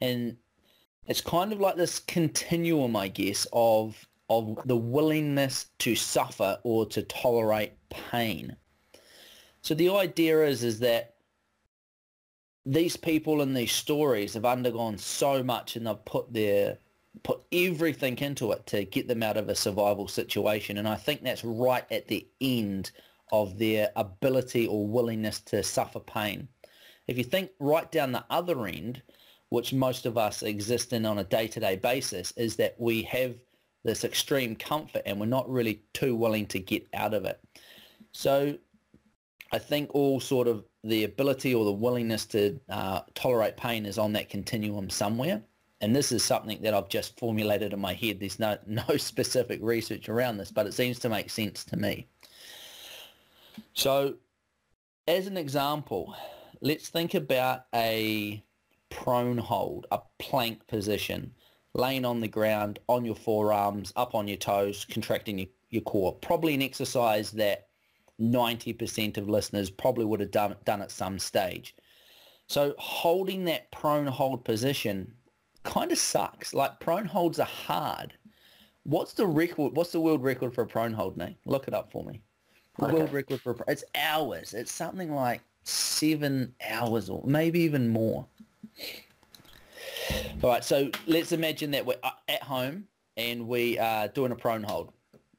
[0.00, 0.36] And
[1.06, 6.86] it's kind of like this continuum, I guess, of of the willingness to suffer or
[6.86, 8.56] to tolerate pain.
[9.60, 11.14] So the idea is is that
[12.66, 16.78] these people in these stories have undergone so much and they've put their
[17.22, 20.78] put everything into it to get them out of a survival situation.
[20.78, 22.90] And I think that's right at the end
[23.32, 26.48] of their ability or willingness to suffer pain.
[27.06, 29.02] If you think right down the other end,
[29.48, 33.34] which most of us exist in on a day-to-day basis, is that we have
[33.84, 37.38] this extreme comfort and we're not really too willing to get out of it.
[38.12, 38.56] So
[39.52, 43.98] I think all sort of the ability or the willingness to uh, tolerate pain is
[43.98, 45.42] on that continuum somewhere
[45.84, 48.18] and this is something that I've just formulated in my head.
[48.18, 52.08] There's no, no specific research around this, but it seems to make sense to me.
[53.74, 54.14] So
[55.06, 56.16] as an example,
[56.62, 58.42] let's think about a
[58.88, 61.34] prone hold, a plank position,
[61.74, 66.14] laying on the ground, on your forearms, up on your toes, contracting your, your core.
[66.14, 67.66] Probably an exercise that
[68.18, 71.76] 90% of listeners probably would have done, done at some stage.
[72.46, 75.12] So holding that prone hold position
[75.64, 76.54] kind of sucks.
[76.54, 78.14] Like prone holds are hard.
[78.84, 79.76] What's the record?
[79.76, 81.36] What's the world record for a prone hold, Nate?
[81.46, 82.22] Look it up for me.
[82.78, 82.94] The okay.
[82.94, 84.52] world record for a, it's hours.
[84.52, 88.26] It's something like seven hours or maybe even more.
[90.42, 92.84] All right, so let's imagine that we're uh, at home
[93.16, 94.92] and we are doing a prone hold.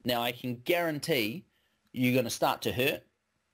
[0.04, 1.44] Now I can guarantee
[1.92, 3.02] you're going to start to hurt.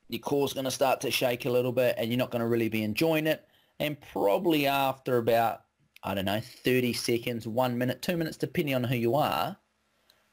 [0.08, 2.48] Your core's going to start to shake a little bit and you're not going to
[2.48, 3.46] really be enjoying it.
[3.80, 5.61] And probably after about
[6.04, 9.56] I don't know, 30 seconds, one minute, two minutes, depending on who you are,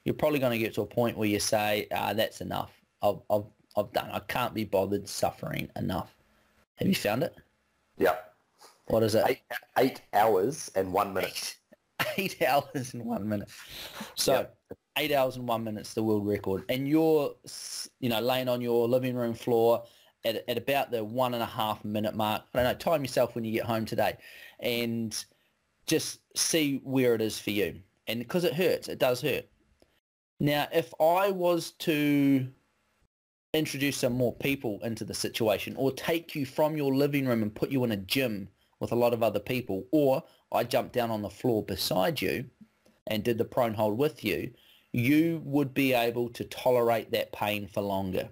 [0.04, 2.72] you're probably going to get to a point where you say, ah, that's enough.
[3.02, 3.46] I've, I've,
[3.78, 4.10] I've done.
[4.12, 6.16] I can't be bothered suffering enough.
[6.76, 7.36] Have you found it?
[7.98, 8.16] Yeah.
[8.88, 9.24] What is it?
[9.28, 9.42] Eight,
[9.78, 11.58] eight hours and one minute.
[12.18, 13.50] Eight, eight hours and one minute.
[14.16, 14.58] So yep.
[14.98, 16.64] eight hours and one minute is the world record.
[16.70, 17.36] And you're,
[18.00, 19.84] you know, laying on your living room floor
[20.26, 22.44] at, at about the one and a half minute mark.
[22.54, 24.18] I don't know, time yourself when you get home today.
[24.60, 25.14] And
[25.90, 27.82] just see where it is for you.
[28.08, 29.46] And because it hurts, it does hurt.
[30.40, 32.48] Now, if I was to
[33.54, 37.54] introduce some more people into the situation or take you from your living room and
[37.54, 38.48] put you in a gym
[38.80, 42.46] with a lot of other people, or I jumped down on the floor beside you
[43.08, 44.52] and did the prone hold with you,
[44.94, 48.30] you would be able to tolerate that pain for longer.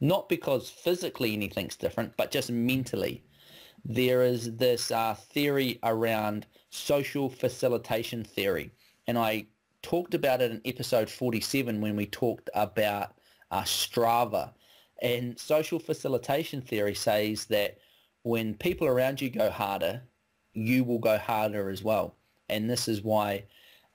[0.00, 3.22] Not because physically anything's different, but just mentally
[3.84, 8.72] there is this uh, theory around social facilitation theory.
[9.06, 9.46] And I
[9.82, 13.14] talked about it in episode 47 when we talked about
[13.50, 14.52] uh, Strava.
[15.02, 17.78] And social facilitation theory says that
[18.22, 20.02] when people around you go harder,
[20.54, 22.14] you will go harder as well.
[22.48, 23.44] And this is why,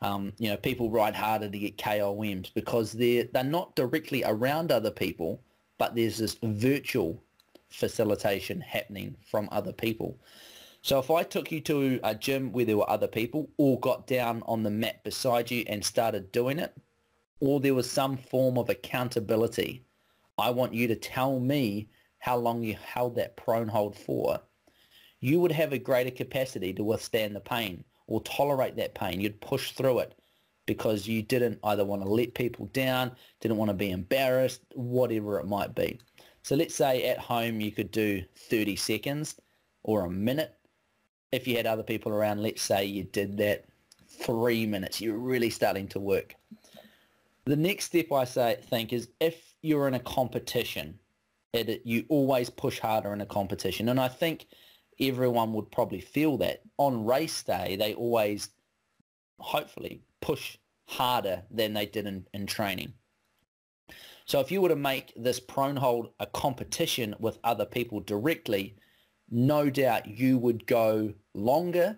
[0.01, 4.71] um, you know, people ride harder to get KOMs because they're, they're not directly around
[4.71, 5.41] other people,
[5.77, 7.23] but there's this virtual
[7.69, 10.19] facilitation happening from other people.
[10.81, 14.07] So if I took you to a gym where there were other people or got
[14.07, 16.73] down on the mat beside you and started doing it,
[17.39, 19.83] or there was some form of accountability,
[20.37, 24.39] I want you to tell me how long you held that prone hold for,
[25.19, 29.19] you would have a greater capacity to withstand the pain or tolerate that pain.
[29.19, 30.15] You'd push through it
[30.65, 35.39] because you didn't either want to let people down, didn't want to be embarrassed, whatever
[35.39, 35.99] it might be.
[36.47, 39.35] So let's say at home you could do 30 seconds
[39.83, 40.57] or a minute.
[41.33, 43.65] If you had other people around, let's say you did that
[44.07, 46.35] three minutes, you're really starting to work.
[47.43, 50.97] The next step I say think is if you're in a competition,
[51.51, 53.89] it, you always push harder in a competition.
[53.89, 54.45] And I think
[55.01, 56.61] everyone would probably feel that.
[56.77, 58.51] On race day, they always,
[59.39, 62.93] hopefully, push harder than they did in, in training.
[64.27, 68.75] So if you were to make this prone hold a competition with other people directly,
[69.29, 71.97] no doubt you would go longer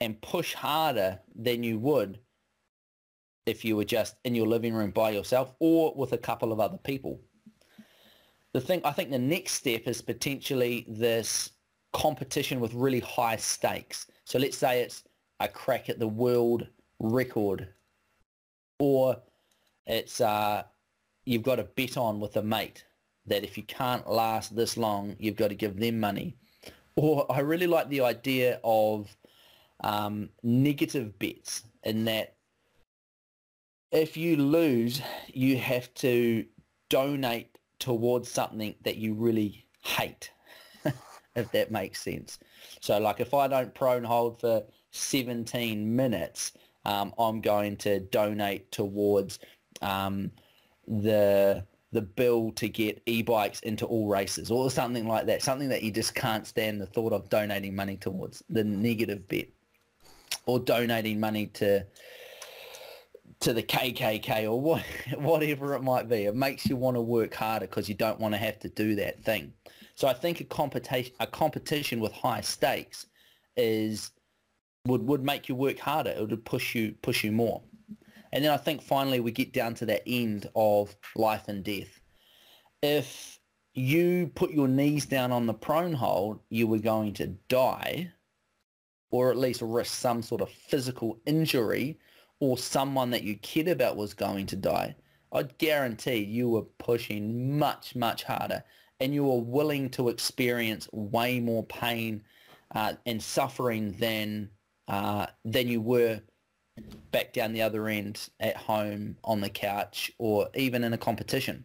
[0.00, 2.18] and push harder than you would
[3.44, 6.60] if you were just in your living room by yourself or with a couple of
[6.60, 7.20] other people.
[8.52, 11.50] The thing, I think the next step is potentially this
[11.92, 14.06] competition with really high stakes.
[14.24, 15.04] So let's say it's
[15.38, 16.66] a crack at the world
[16.98, 17.68] record
[18.78, 19.18] or
[19.86, 20.62] it's uh,
[21.24, 22.84] you've got to bet on with a mate
[23.26, 26.36] that if you can't last this long, you've got to give them money.
[26.96, 29.08] Or I really like the idea of
[29.82, 32.34] um, negative bets in that
[33.92, 36.44] if you lose, you have to
[36.88, 40.30] donate towards something that you really hate,
[41.34, 42.38] if that makes sense.
[42.80, 46.52] So like if I don't prone hold for 17 minutes,
[46.84, 49.38] um, I'm going to donate towards
[49.82, 50.30] um,
[50.90, 55.82] the the bill to get e-bikes into all races or something like that, something that
[55.82, 59.52] you just can't stand the thought of donating money towards, the negative bit,
[60.46, 61.84] or donating money to
[63.40, 64.82] to the KKK or what,
[65.18, 66.24] whatever it might be.
[66.26, 68.94] It makes you want to work harder because you don't want to have to do
[68.96, 69.52] that thing.
[69.94, 73.06] So I think a competition, a competition with high stakes
[73.56, 74.10] is
[74.86, 76.10] would would make you work harder.
[76.10, 77.62] It would push you push you more.
[78.32, 82.00] And then I think finally we get down to that end of life and death.
[82.82, 83.40] If
[83.74, 88.12] you put your knees down on the prone hold, you were going to die
[89.10, 91.98] or at least risk some sort of physical injury
[92.38, 94.94] or someone that you cared about was going to die,
[95.32, 98.64] I'd guarantee you were pushing much, much harder
[99.00, 102.22] and you were willing to experience way more pain
[102.74, 104.50] uh, and suffering than
[104.88, 106.20] uh, than you were
[107.10, 111.64] back down the other end at home on the couch or even in a competition.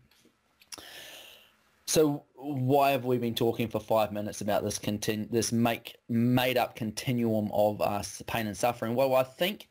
[1.87, 6.57] So why have we been talking for five minutes about this continu- this make made
[6.57, 8.95] up continuum of us pain and suffering?
[8.95, 9.67] Well, I think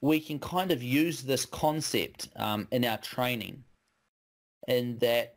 [0.00, 3.64] we can kind of use this concept um, in our training
[4.68, 5.36] in that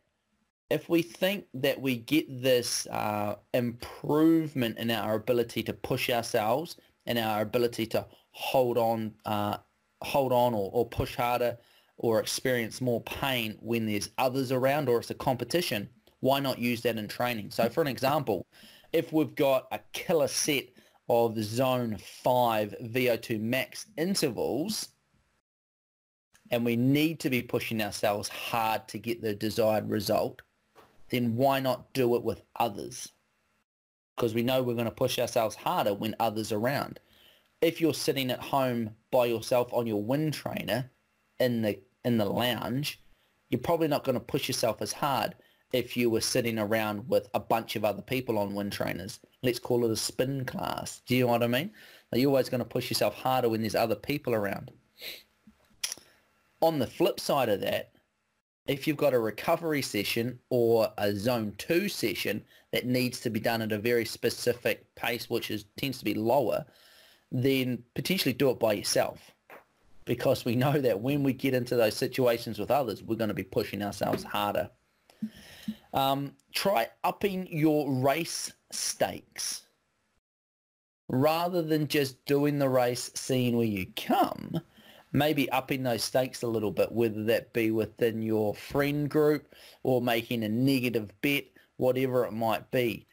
[0.70, 6.76] if we think that we get this uh, improvement in our ability to push ourselves
[7.06, 9.56] and our ability to hold on, uh,
[10.02, 11.56] hold on or, or push harder
[11.96, 15.88] or experience more pain when there's others around or it's a competition,
[16.20, 17.50] why not use that in training?
[17.50, 18.46] So for an example,
[18.92, 20.64] if we've got a killer set
[21.08, 24.88] of zone 5 VO2 max intervals
[26.50, 30.42] and we need to be pushing ourselves hard to get the desired result,
[31.10, 33.12] then why not do it with others?
[34.16, 36.98] Because we know we're going to push ourselves harder when others are around.
[37.64, 40.90] If you're sitting at home by yourself on your wind trainer
[41.40, 43.00] in the in the lounge,
[43.48, 45.34] you're probably not going to push yourself as hard
[45.72, 49.18] if you were sitting around with a bunch of other people on wind trainers.
[49.42, 51.00] Let's call it a spin class.
[51.06, 51.70] Do you know what I mean?
[52.12, 54.70] You're always going to push yourself harder when there's other people around.
[56.60, 57.92] On the flip side of that,
[58.66, 63.40] if you've got a recovery session or a zone 2 session that needs to be
[63.40, 66.66] done at a very specific pace, which is tends to be lower,
[67.32, 69.34] then potentially do it by yourself
[70.04, 73.34] because we know that when we get into those situations with others, we're going to
[73.34, 74.70] be pushing ourselves harder.
[75.92, 79.62] Um, try upping your race stakes.
[81.08, 84.58] Rather than just doing the race, seeing where you come,
[85.12, 90.00] maybe upping those stakes a little bit, whether that be within your friend group or
[90.00, 91.44] making a negative bet,
[91.76, 93.06] whatever it might be.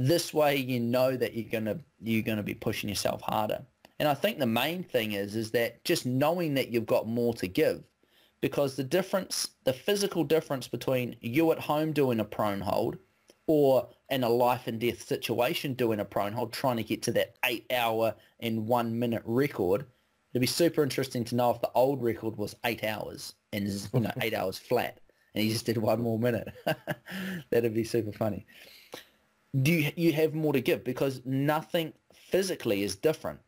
[0.00, 3.62] This way you know that you're gonna you're gonna be pushing yourself harder.
[3.98, 7.34] And I think the main thing is is that just knowing that you've got more
[7.34, 7.82] to give
[8.40, 12.96] because the difference, the physical difference between you at home doing a prone hold
[13.48, 17.12] or in a life and death situation doing a prone hold, trying to get to
[17.12, 19.84] that eight hour and one minute record
[20.32, 24.00] It'd be super interesting to know if the old record was eight hours and you
[24.00, 25.00] know eight hours flat,
[25.34, 26.52] and he just did one more minute.
[27.50, 28.46] That'd be super funny.
[29.62, 33.40] Do you, you have more to give because nothing physically is different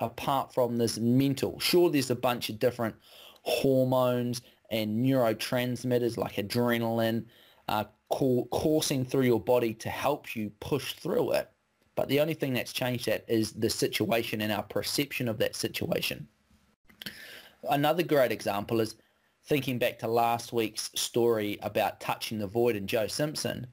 [0.00, 1.58] apart from this mental.
[1.60, 2.94] Sure, there's a bunch of different
[3.42, 7.24] hormones and neurotransmitters like adrenaline
[7.68, 11.50] uh, coursing through your body to help you push through it.
[11.94, 15.56] But the only thing that's changed that is the situation and our perception of that
[15.56, 16.28] situation.
[17.70, 18.96] Another great example is
[19.44, 23.66] thinking back to last week's story about touching the void and Joe Simpson.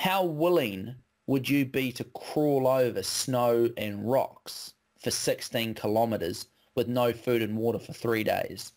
[0.00, 0.94] How willing
[1.26, 7.42] would you be to crawl over snow and rocks for 16 kilometers with no food
[7.42, 8.72] and water for three days?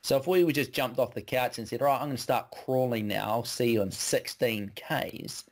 [0.00, 2.22] So if we just jumped off the couch and said, all right, I'm going to
[2.22, 5.42] start crawling now, I'll see you on 16 Ks,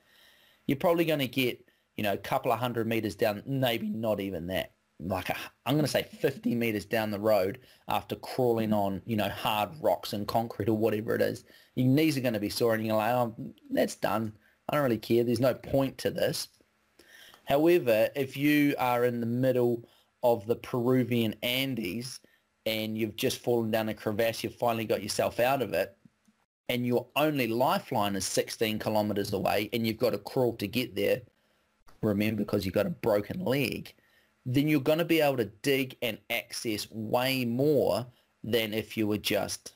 [0.69, 4.21] you're probably going to get you know, a couple of hundred meters down, maybe not
[4.21, 4.71] even that,
[5.01, 7.59] like i am going to say 50 meters down the road
[7.89, 11.43] after crawling on, you know, hard rocks and concrete or whatever it is,
[11.75, 13.35] your knees are going to be sore and you're like, oh,
[13.73, 14.33] that's done.
[14.69, 15.25] I don't really care.
[15.25, 16.49] There's no point to this.
[17.45, 19.89] However, if you are in the middle
[20.23, 22.21] of the Peruvian Andes
[22.67, 25.97] and you've just fallen down a crevasse, you've finally got yourself out of it,
[26.69, 30.97] and your only lifeline is 16 kilometers away and you've got to crawl to get
[30.97, 31.21] there,
[32.03, 33.95] remember, because you've got a broken leg,
[34.45, 38.05] then you're going to be able to dig and access way more
[38.43, 39.76] than if you were just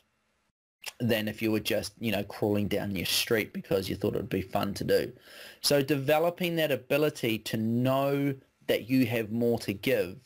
[0.99, 4.19] than if you were just you know crawling down your street because you thought it
[4.19, 5.13] would be fun to do
[5.61, 8.35] so developing that ability to know
[8.67, 10.17] that you have more to give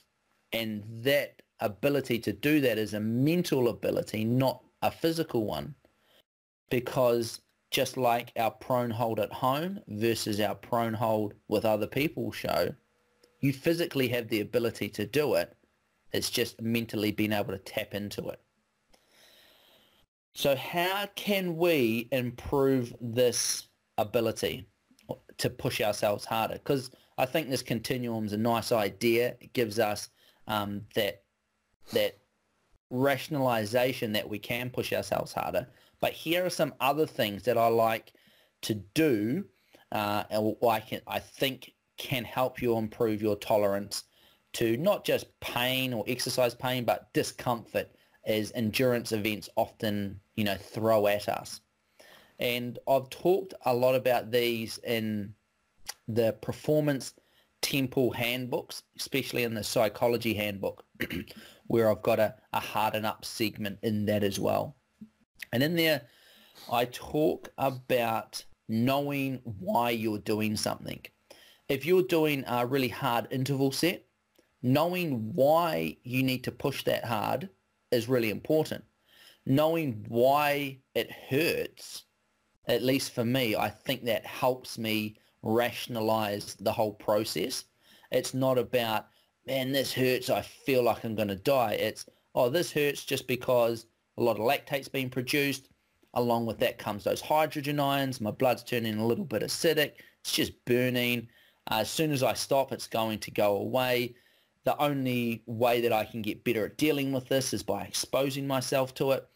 [0.53, 5.75] and that ability to do that is a mental ability not a physical one
[6.71, 7.41] because
[7.75, 12.73] just like our prone hold at home versus our prone hold with other people show,
[13.41, 15.57] you physically have the ability to do it.
[16.13, 18.41] It's just mentally being able to tap into it.
[20.35, 23.69] So how can we improve this
[23.99, 24.67] ability
[25.39, 26.55] to push ourselves harder?
[26.55, 29.37] Because I think this continuum is a nice idea.
[29.41, 30.11] It gives us
[30.49, 31.23] um, that
[31.93, 32.19] that
[32.91, 35.69] rationalization that we can push ourselves harder.
[36.01, 38.13] But here are some other things that I like
[38.63, 39.45] to do,
[39.93, 44.03] uh, and I can I think can help you improve your tolerance
[44.55, 47.94] to not just pain or exercise pain, but discomfort
[48.27, 51.61] as endurance events often you know throw at us.
[52.39, 55.35] And I've talked a lot about these in
[56.09, 57.15] the performance
[57.63, 60.85] temple handbooks, especially in the psychology handbook,
[61.67, 64.77] where I've got a, a harden up segment in that as well.
[65.53, 66.03] And in there,
[66.71, 71.01] I talk about knowing why you're doing something.
[71.69, 74.05] If you're doing a really hard interval set,
[74.63, 77.49] knowing why you need to push that hard
[77.95, 78.85] is really important.
[79.47, 82.05] Knowing why it hurts,
[82.67, 87.65] at least for me, I think that helps me rationalize the whole process.
[88.11, 89.07] It's not about,
[89.47, 91.75] man, this hurts, I feel like I'm going to die.
[91.75, 93.87] It's, oh, this hurts just because
[94.17, 95.69] a lot of lactate's being produced.
[96.15, 98.21] Along with that comes those hydrogen ions.
[98.21, 99.95] My blood's turning a little bit acidic.
[100.21, 101.29] It's just burning.
[101.69, 104.15] As soon as I stop, it's going to go away.
[104.65, 108.47] The only way that I can get better at dealing with this is by exposing
[108.47, 109.29] myself to it.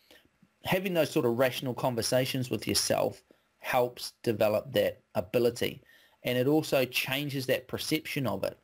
[0.65, 3.23] Having those sort of rational conversations with yourself
[3.59, 5.83] helps develop that ability.
[6.25, 8.59] And it also changes that perception of it.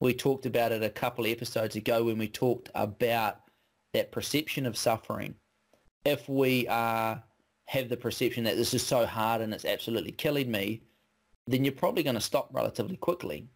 [0.00, 3.40] We talked about it a couple episodes ago when we talked about
[3.92, 5.34] that perception of suffering,
[6.04, 7.16] if we uh,
[7.66, 10.82] have the perception that this is so hard and it's absolutely killing me,
[11.46, 13.46] then you're probably going to stop relatively quickly.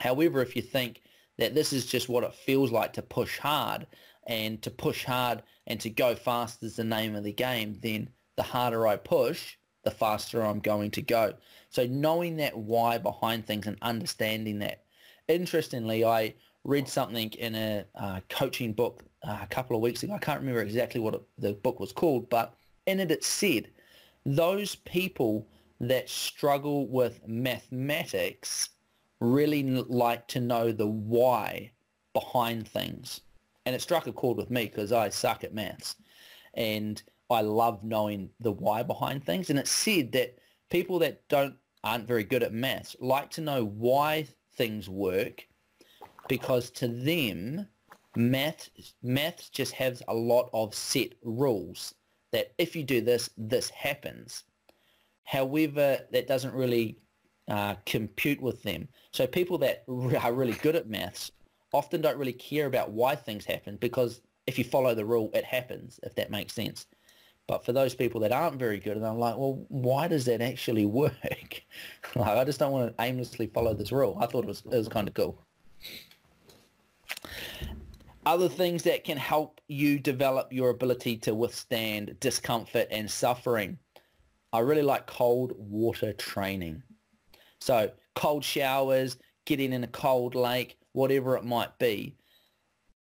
[0.00, 1.02] However, if you think
[1.38, 3.86] that this is just what it feels like to push hard
[4.26, 8.08] and to push hard and to go fast is the name of the game, then
[8.36, 11.34] the harder I push, the faster I'm going to go.
[11.70, 14.84] So knowing that why behind things and understanding that.
[15.28, 20.14] Interestingly, I read something in a uh, coaching book uh, a couple of weeks ago.
[20.14, 22.54] I can't remember exactly what it, the book was called, but
[22.86, 23.68] in it it said
[24.26, 25.46] those people
[25.80, 28.70] that struggle with mathematics
[29.20, 31.72] really like to know the why
[32.12, 33.20] behind things.
[33.66, 35.96] And it struck a chord with me because I suck at maths.
[36.54, 39.50] And I love knowing the why behind things.
[39.50, 40.38] And it said that
[40.70, 45.46] people that don't aren't very good at maths like to know why things work
[46.28, 47.68] because to them,
[48.16, 48.70] math
[49.02, 51.94] math just has a lot of set rules
[52.32, 54.44] that if you do this, this happens.
[55.24, 56.98] However, that doesn't really
[57.48, 58.88] uh, compute with them.
[59.12, 61.30] So people that are really good at maths
[61.72, 65.44] often don't really care about why things happen because if you follow the rule, it
[65.44, 66.86] happens, if that makes sense.
[67.46, 70.40] But for those people that aren't very good, and I'm like, well, why does that
[70.40, 71.12] actually work?
[71.22, 71.66] like,
[72.16, 74.16] I just don't want to aimlessly follow this rule.
[74.20, 75.38] I thought it was, it was kind of cool.
[78.26, 83.78] Other things that can help you develop your ability to withstand discomfort and suffering.
[84.54, 86.82] I really like cold water training.
[87.64, 92.14] So cold showers, getting in a cold lake, whatever it might be.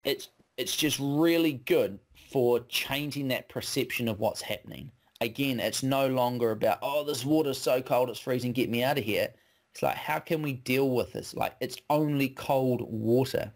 [0.02, 1.98] It's it's just really good
[2.32, 4.90] for changing that perception of what's happening.
[5.20, 8.96] Again, it's no longer about, oh, this water's so cold, it's freezing, get me out
[8.96, 9.28] of here.
[9.74, 11.34] It's like, how can we deal with this?
[11.34, 13.52] Like, it's only cold water.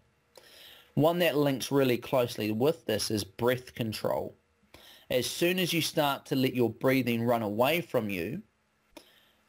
[0.93, 4.37] One that links really closely with this is breath control.
[5.09, 8.43] As soon as you start to let your breathing run away from you,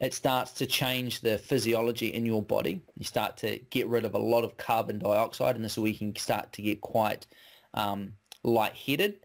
[0.03, 2.81] it starts to change the physiology in your body.
[2.97, 5.97] You start to get rid of a lot of carbon dioxide, and this is you
[5.97, 7.25] can start to get quite
[7.73, 8.11] um,
[8.43, 9.19] lightheaded.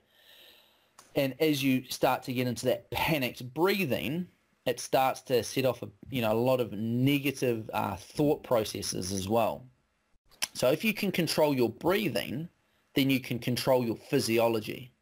[1.17, 4.29] And as you start to get into that panicked breathing,
[4.67, 9.11] it starts to set off a, you know, a lot of negative uh, thought processes
[9.11, 9.65] as well.
[10.55, 12.49] So if you can control your breathing,
[12.95, 14.93] then you can control your physiology.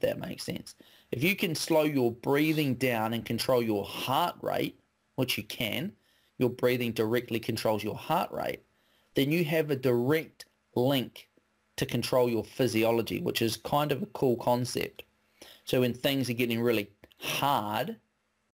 [0.00, 0.74] that makes sense.
[1.12, 4.80] If you can slow your breathing down and control your heart rate,
[5.16, 5.92] which you can,
[6.38, 8.62] your breathing directly controls your heart rate,
[9.14, 11.28] then you have a direct link
[11.76, 15.04] to control your physiology, which is kind of a cool concept.
[15.64, 17.96] So when things are getting really hard,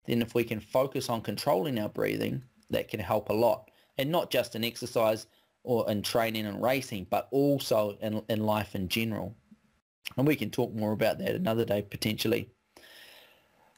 [0.07, 3.71] then if we can focus on controlling our breathing, that can help a lot.
[3.97, 5.27] And not just in exercise
[5.65, 9.35] or in training and racing, but also in, in life in general.
[10.17, 12.51] And we can talk more about that another day potentially.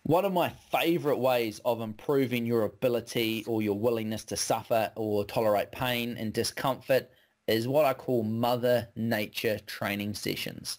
[0.05, 5.25] One of my favorite ways of improving your ability or your willingness to suffer or
[5.25, 7.11] tolerate pain and discomfort
[7.47, 10.79] is what I call Mother Nature training sessions.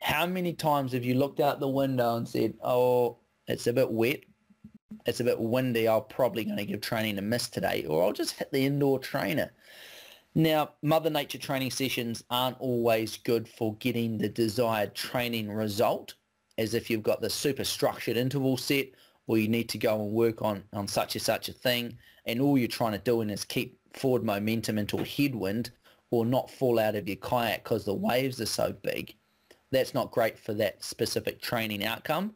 [0.00, 3.18] How many times have you looked out the window and said, oh,
[3.48, 4.20] it's a bit wet,
[5.06, 8.12] it's a bit windy, I'm probably going to give training a miss today, or I'll
[8.12, 9.50] just hit the indoor trainer.
[10.34, 16.14] Now, Mother Nature training sessions aren't always good for getting the desired training result,
[16.58, 18.88] as if you've got the super structured interval set,
[19.26, 21.96] or you need to go and work on, on such and such a thing,
[22.26, 25.70] and all you're trying to do is keep forward momentum into a headwind
[26.10, 29.14] or not fall out of your kayak because the waves are so big.
[29.72, 32.34] That's not great for that specific training outcome,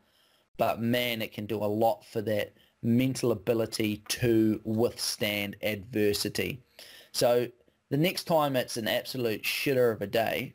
[0.59, 6.63] but man, it can do a lot for that mental ability to withstand adversity.
[7.13, 7.47] So
[7.91, 10.55] the next time it's an absolute shitter of a day,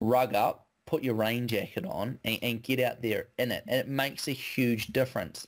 [0.00, 3.64] rug up, put your rain jacket on and, and get out there in it.
[3.66, 5.46] And it makes a huge difference.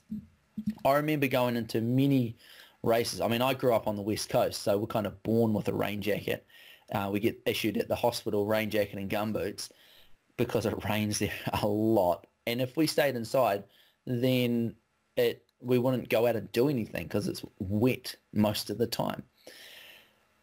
[0.85, 2.35] I remember going into many
[2.83, 3.21] races.
[3.21, 5.67] I mean, I grew up on the West Coast, so we're kind of born with
[5.67, 6.45] a rain jacket.
[6.91, 9.69] Uh, we get issued at the hospital rain jacket and gumboots
[10.37, 11.31] because it rains there
[11.61, 12.27] a lot.
[12.47, 13.63] And if we stayed inside,
[14.05, 14.75] then
[15.15, 19.23] it we wouldn't go out and do anything because it's wet most of the time.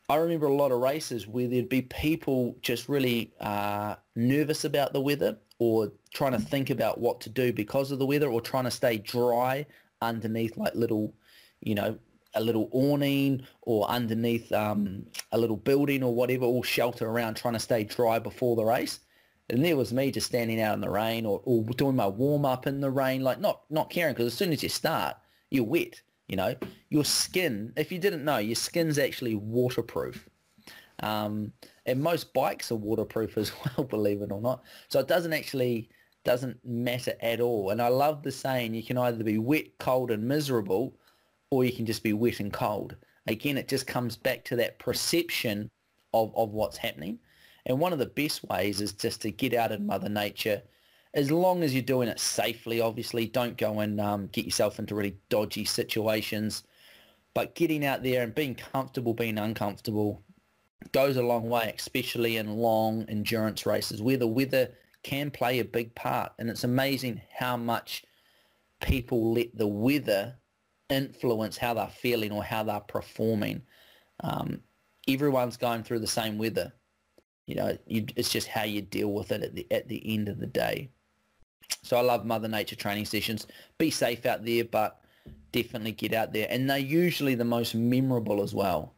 [0.08, 4.92] I remember a lot of races where there'd be people just really uh, nervous about
[4.92, 8.40] the weather or trying to think about what to do because of the weather or
[8.40, 9.66] trying to stay dry
[10.00, 11.12] underneath like little,
[11.60, 11.98] you know,
[12.34, 17.54] a little awning or underneath um, a little building or whatever, all shelter around trying
[17.54, 19.00] to stay dry before the race.
[19.48, 22.44] And there was me just standing out in the rain or, or doing my warm
[22.44, 25.16] up in the rain, like not not caring because as soon as you start,
[25.50, 26.02] you're wet.
[26.28, 26.54] You know,
[26.90, 27.72] your skin.
[27.76, 30.28] If you didn't know, your skin's actually waterproof.
[31.00, 31.52] Um,
[31.84, 34.62] and most bikes are waterproof as well, believe it or not.
[34.88, 35.88] So it doesn't actually
[36.24, 37.70] doesn't matter at all.
[37.70, 40.98] And I love the saying you can either be wet, cold, and miserable,
[41.50, 42.96] or you can just be wet and cold.
[43.28, 45.70] Again, it just comes back to that perception
[46.12, 47.20] of, of what's happening.
[47.66, 50.62] And one of the best ways is just to get out in Mother Nature,
[51.16, 53.26] as long as you're doing it safely, obviously.
[53.26, 56.62] Don't go and um, get yourself into really dodgy situations.
[57.34, 60.22] But getting out there and being comfortable, being uncomfortable,
[60.92, 64.70] goes a long way, especially in long endurance races where the weather
[65.02, 66.32] can play a big part.
[66.38, 68.04] And it's amazing how much
[68.82, 70.36] people let the weather
[70.90, 73.62] influence how they're feeling or how they're performing.
[74.20, 74.60] Um,
[75.08, 76.72] everyone's going through the same weather.
[77.46, 80.28] You know, you, it's just how you deal with it at the at the end
[80.28, 80.90] of the day.
[81.82, 83.46] So I love Mother Nature training sessions.
[83.78, 85.00] Be safe out there, but
[85.52, 86.46] definitely get out there.
[86.50, 88.94] And they're usually the most memorable as well.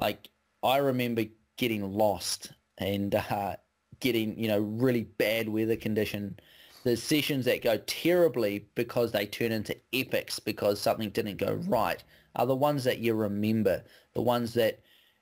[0.00, 0.28] Like
[0.62, 1.24] I remember
[1.56, 3.56] getting lost and uh,
[4.00, 6.38] getting you know really bad weather condition
[6.84, 12.02] the sessions that go terribly because they turn into epics because something didn't go right
[12.36, 13.82] are the ones that you remember,
[14.14, 14.80] the ones that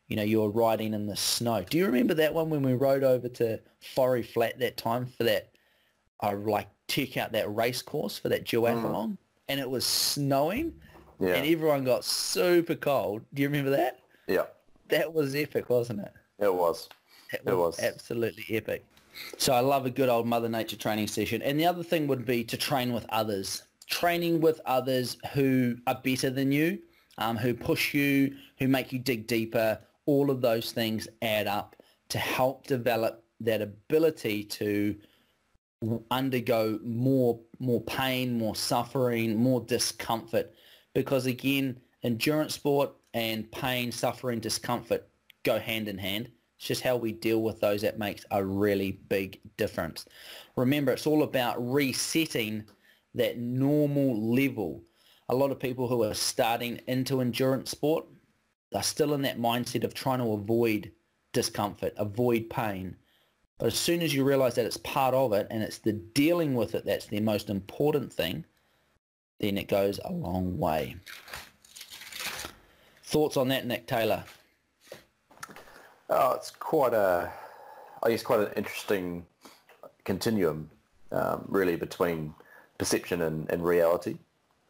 [0.09, 1.64] you know, you're riding in the snow.
[1.69, 5.25] Do you remember that one when we rode over to Forey Flat that time for
[5.25, 5.55] that,
[6.21, 9.19] I like check out that race course for that duathlon mm.
[9.49, 10.73] and it was snowing
[11.21, 11.35] yeah.
[11.35, 13.23] and everyone got super cold.
[13.35, 14.01] Do you remember that?
[14.27, 14.45] Yeah.
[14.89, 16.12] That was epic, wasn't it?
[16.39, 16.89] It was.
[17.33, 17.79] It was, it was.
[17.81, 18.85] absolutely epic.
[19.39, 21.43] So I love a good old Mother Nature training session.
[21.43, 23.62] And the other thing would be to train with others.
[23.89, 26.79] Training with others who are better than you,
[27.19, 29.79] um, who push you, who make you dig deeper.
[30.07, 31.77] All of those things add up
[32.11, 34.97] to help develop that ability to
[36.11, 40.53] undergo more more pain, more suffering, more discomfort.
[40.95, 45.09] Because again, endurance sport and pain, suffering, discomfort
[45.43, 46.31] go hand in hand.
[46.59, 50.07] It's just how we deal with those that makes a really big difference.
[50.57, 52.64] Remember, it's all about resetting
[53.14, 54.83] that normal level.
[55.29, 58.07] A lot of people who are starting into endurance sport,
[58.72, 60.93] they're still in that mindset of trying to avoid
[61.33, 62.97] discomfort, avoid pain.
[63.59, 66.54] But as soon as you realize that it's part of it and it's the dealing
[66.54, 68.44] with it that's the most important thing,
[69.40, 70.96] then it goes a long way.
[73.04, 74.24] Thoughts on that, Nick Taylor?
[76.11, 77.32] Oh, it's quite a,
[78.02, 79.24] I guess, quite an interesting
[80.04, 80.70] continuum,
[81.12, 82.34] um, really, between
[82.78, 84.18] perception and, and reality.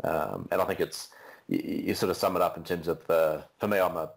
[0.04, 1.08] Um, and I think it's,
[1.48, 4.10] you, you, sort of sum it up in terms of, for me, I'm a,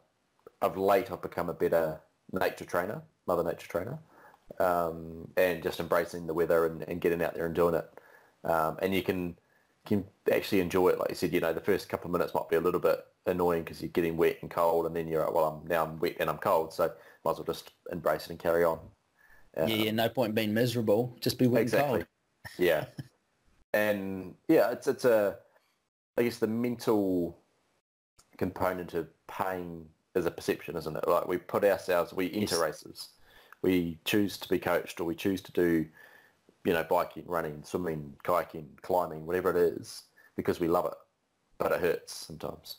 [0.61, 1.99] of late, I've become a better
[2.31, 3.97] nature trainer, mother nature trainer,
[4.59, 7.89] um, and just embracing the weather and, and, getting out there and doing it.
[8.43, 9.37] Um, and you can,
[9.85, 10.99] can actually enjoy it.
[10.99, 13.05] Like you said, you know, the first couple of minutes might be a little bit
[13.25, 15.99] annoying because you're getting wet and cold, and then you're like, well, I'm now I'm
[15.99, 16.91] wet and I'm cold, so
[17.23, 18.79] might as well just embrace it and carry on.
[19.57, 21.17] Um, yeah, yeah, no point being miserable.
[21.21, 21.99] Just be wet exactly.
[21.99, 22.07] and
[22.57, 22.57] cold.
[22.57, 22.85] yeah,
[23.73, 25.37] and yeah, it's it's a,
[26.17, 27.37] I guess the mental
[28.37, 29.85] component of pain
[30.15, 31.07] is a perception, isn't it?
[31.07, 32.59] Like we put ourselves, we enter yes.
[32.59, 33.09] races,
[33.61, 35.85] we choose to be coached, or we choose to do,
[36.65, 40.03] you know, biking, running, swimming, kayaking, climbing, whatever it is,
[40.35, 40.93] because we love it,
[41.57, 42.77] but it hurts sometimes.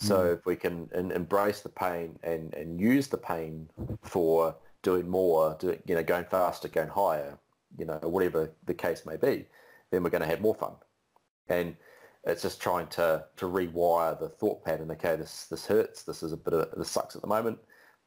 [0.00, 0.38] So mm.
[0.38, 3.68] if we can in, embrace the pain and, and use the pain
[4.02, 7.38] for doing more, doing, you know, going faster, going higher,
[7.78, 9.46] you know, whatever the case may be,
[9.90, 10.72] then we're going to have more fun.
[11.48, 11.76] And
[12.24, 14.90] it's just trying to, to rewire the thought pattern.
[14.92, 16.02] Okay, this this hurts.
[16.02, 17.58] This is a bit of this sucks at the moment,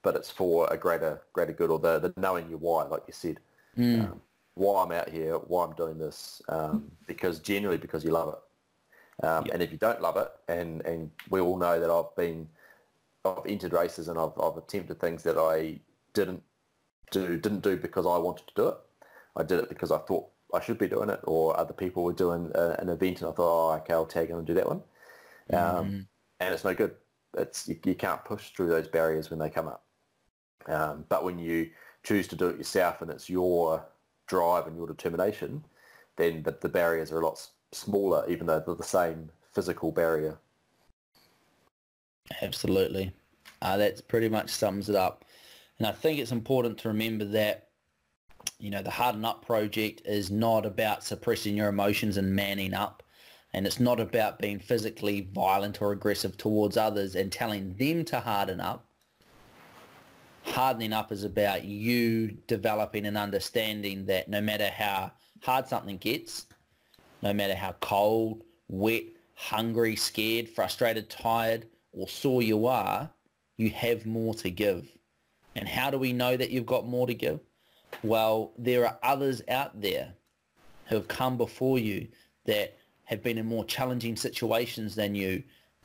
[0.07, 3.13] but it's for a greater greater good, or the, the knowing your why, like you
[3.13, 3.41] said,
[3.77, 4.05] mm.
[4.05, 4.21] um,
[4.53, 9.25] why I'm out here, why I'm doing this, um, because genuinely because you love it.
[9.25, 9.47] Um.
[9.51, 12.47] And if you don't love it, and, and we all know that I've been,
[13.25, 15.77] I've entered races and I've, I've attempted things that I
[16.13, 16.41] didn't
[17.11, 18.77] do, didn't do because I wanted to do it.
[19.35, 22.13] I did it because I thought I should be doing it, or other people were
[22.13, 24.67] doing a, an event, and I thought, oh, okay, I'll tag on and do that
[24.67, 24.81] one.
[25.51, 26.05] Um, mm.
[26.39, 26.95] And it's no good.
[27.37, 29.83] It's you, you, can't push through those barriers when they come up.
[30.65, 31.69] Um, but when you
[32.03, 33.85] choose to do it yourself, and it's your
[34.27, 35.63] drive and your determination,
[36.17, 40.37] then the, the barriers are a lot smaller, even though they're the same physical barrier.
[42.41, 43.13] Absolutely.
[43.61, 45.23] Uh, that pretty much sums it up.
[45.77, 47.69] And I think it's important to remember that,
[48.59, 53.03] you know, the Harden Up project is not about suppressing your emotions and manning up.
[53.53, 58.19] And it's not about being physically violent or aggressive towards others and telling them to
[58.19, 58.86] harden up.
[60.47, 65.11] Hardening up is about you developing an understanding that no matter how
[65.43, 66.47] hard something gets,
[67.21, 69.03] no matter how cold, wet,
[69.35, 73.09] hungry, scared, frustrated, tired, or sore you are,
[73.57, 74.87] you have more to give.
[75.55, 77.39] And how do we know that you've got more to give?
[78.03, 80.13] Well, there are others out there
[80.85, 82.07] who have come before you
[82.45, 85.43] that have been in more challenging situations than you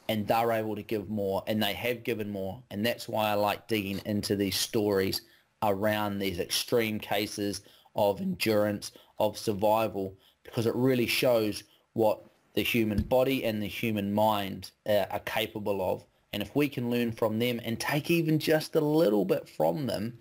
[0.08, 2.62] and they're able to give more and they have given more.
[2.70, 5.22] And that's why I like digging into these stories
[5.62, 7.62] around these extreme cases
[7.94, 12.20] of endurance, of survival, because it really shows what
[12.54, 16.04] the human body and the human mind uh, are capable of.
[16.32, 19.86] And if we can learn from them and take even just a little bit from
[19.86, 20.18] them,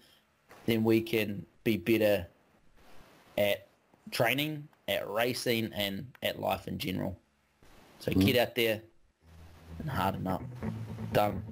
[0.66, 2.28] then we can be better
[3.38, 3.68] at
[4.12, 7.18] training, at racing, and at life in general.
[8.00, 8.26] So mm.
[8.26, 8.82] get out there
[9.90, 10.44] and up.
[11.14, 11.44] Done.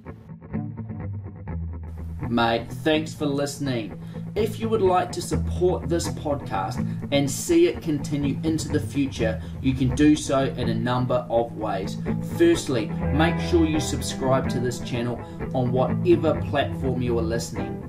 [2.28, 4.00] Mate, thanks for listening.
[4.36, 9.42] If you would like to support this podcast and see it continue into the future,
[9.60, 11.96] you can do so in a number of ways.
[12.38, 15.20] Firstly, make sure you subscribe to this channel
[15.52, 17.86] on whatever platform you are listening.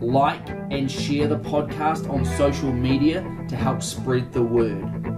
[0.00, 5.15] Like and share the podcast on social media to help spread the word.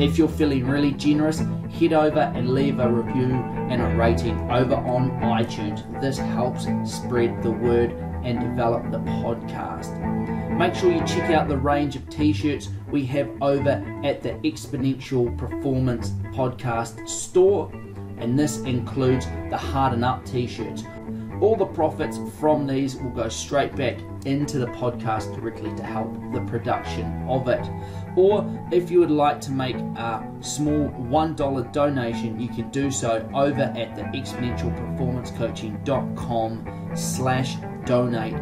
[0.00, 1.40] If you're feeling really generous,
[1.78, 6.00] head over and leave a review and a rating over on iTunes.
[6.00, 7.90] This helps spread the word
[8.24, 9.94] and develop the podcast.
[10.56, 14.30] Make sure you check out the range of t shirts we have over at the
[14.42, 17.70] Exponential Performance Podcast store,
[18.16, 20.82] and this includes the Harden Up t shirts.
[21.40, 26.12] All the profits from these will go straight back into the podcast directly to help
[26.34, 27.66] the production of it.
[28.14, 33.26] Or if you would like to make a small $1 donation, you can do so
[33.34, 38.36] over at the exponentialperformancecoaching.com slash donate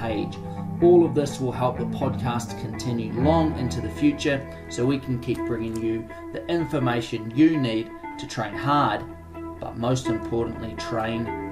[0.00, 0.36] page.
[0.82, 5.20] All of this will help the podcast continue long into the future so we can
[5.20, 7.88] keep bringing you the information you need
[8.18, 9.04] to train hard,
[9.60, 11.51] but most importantly, train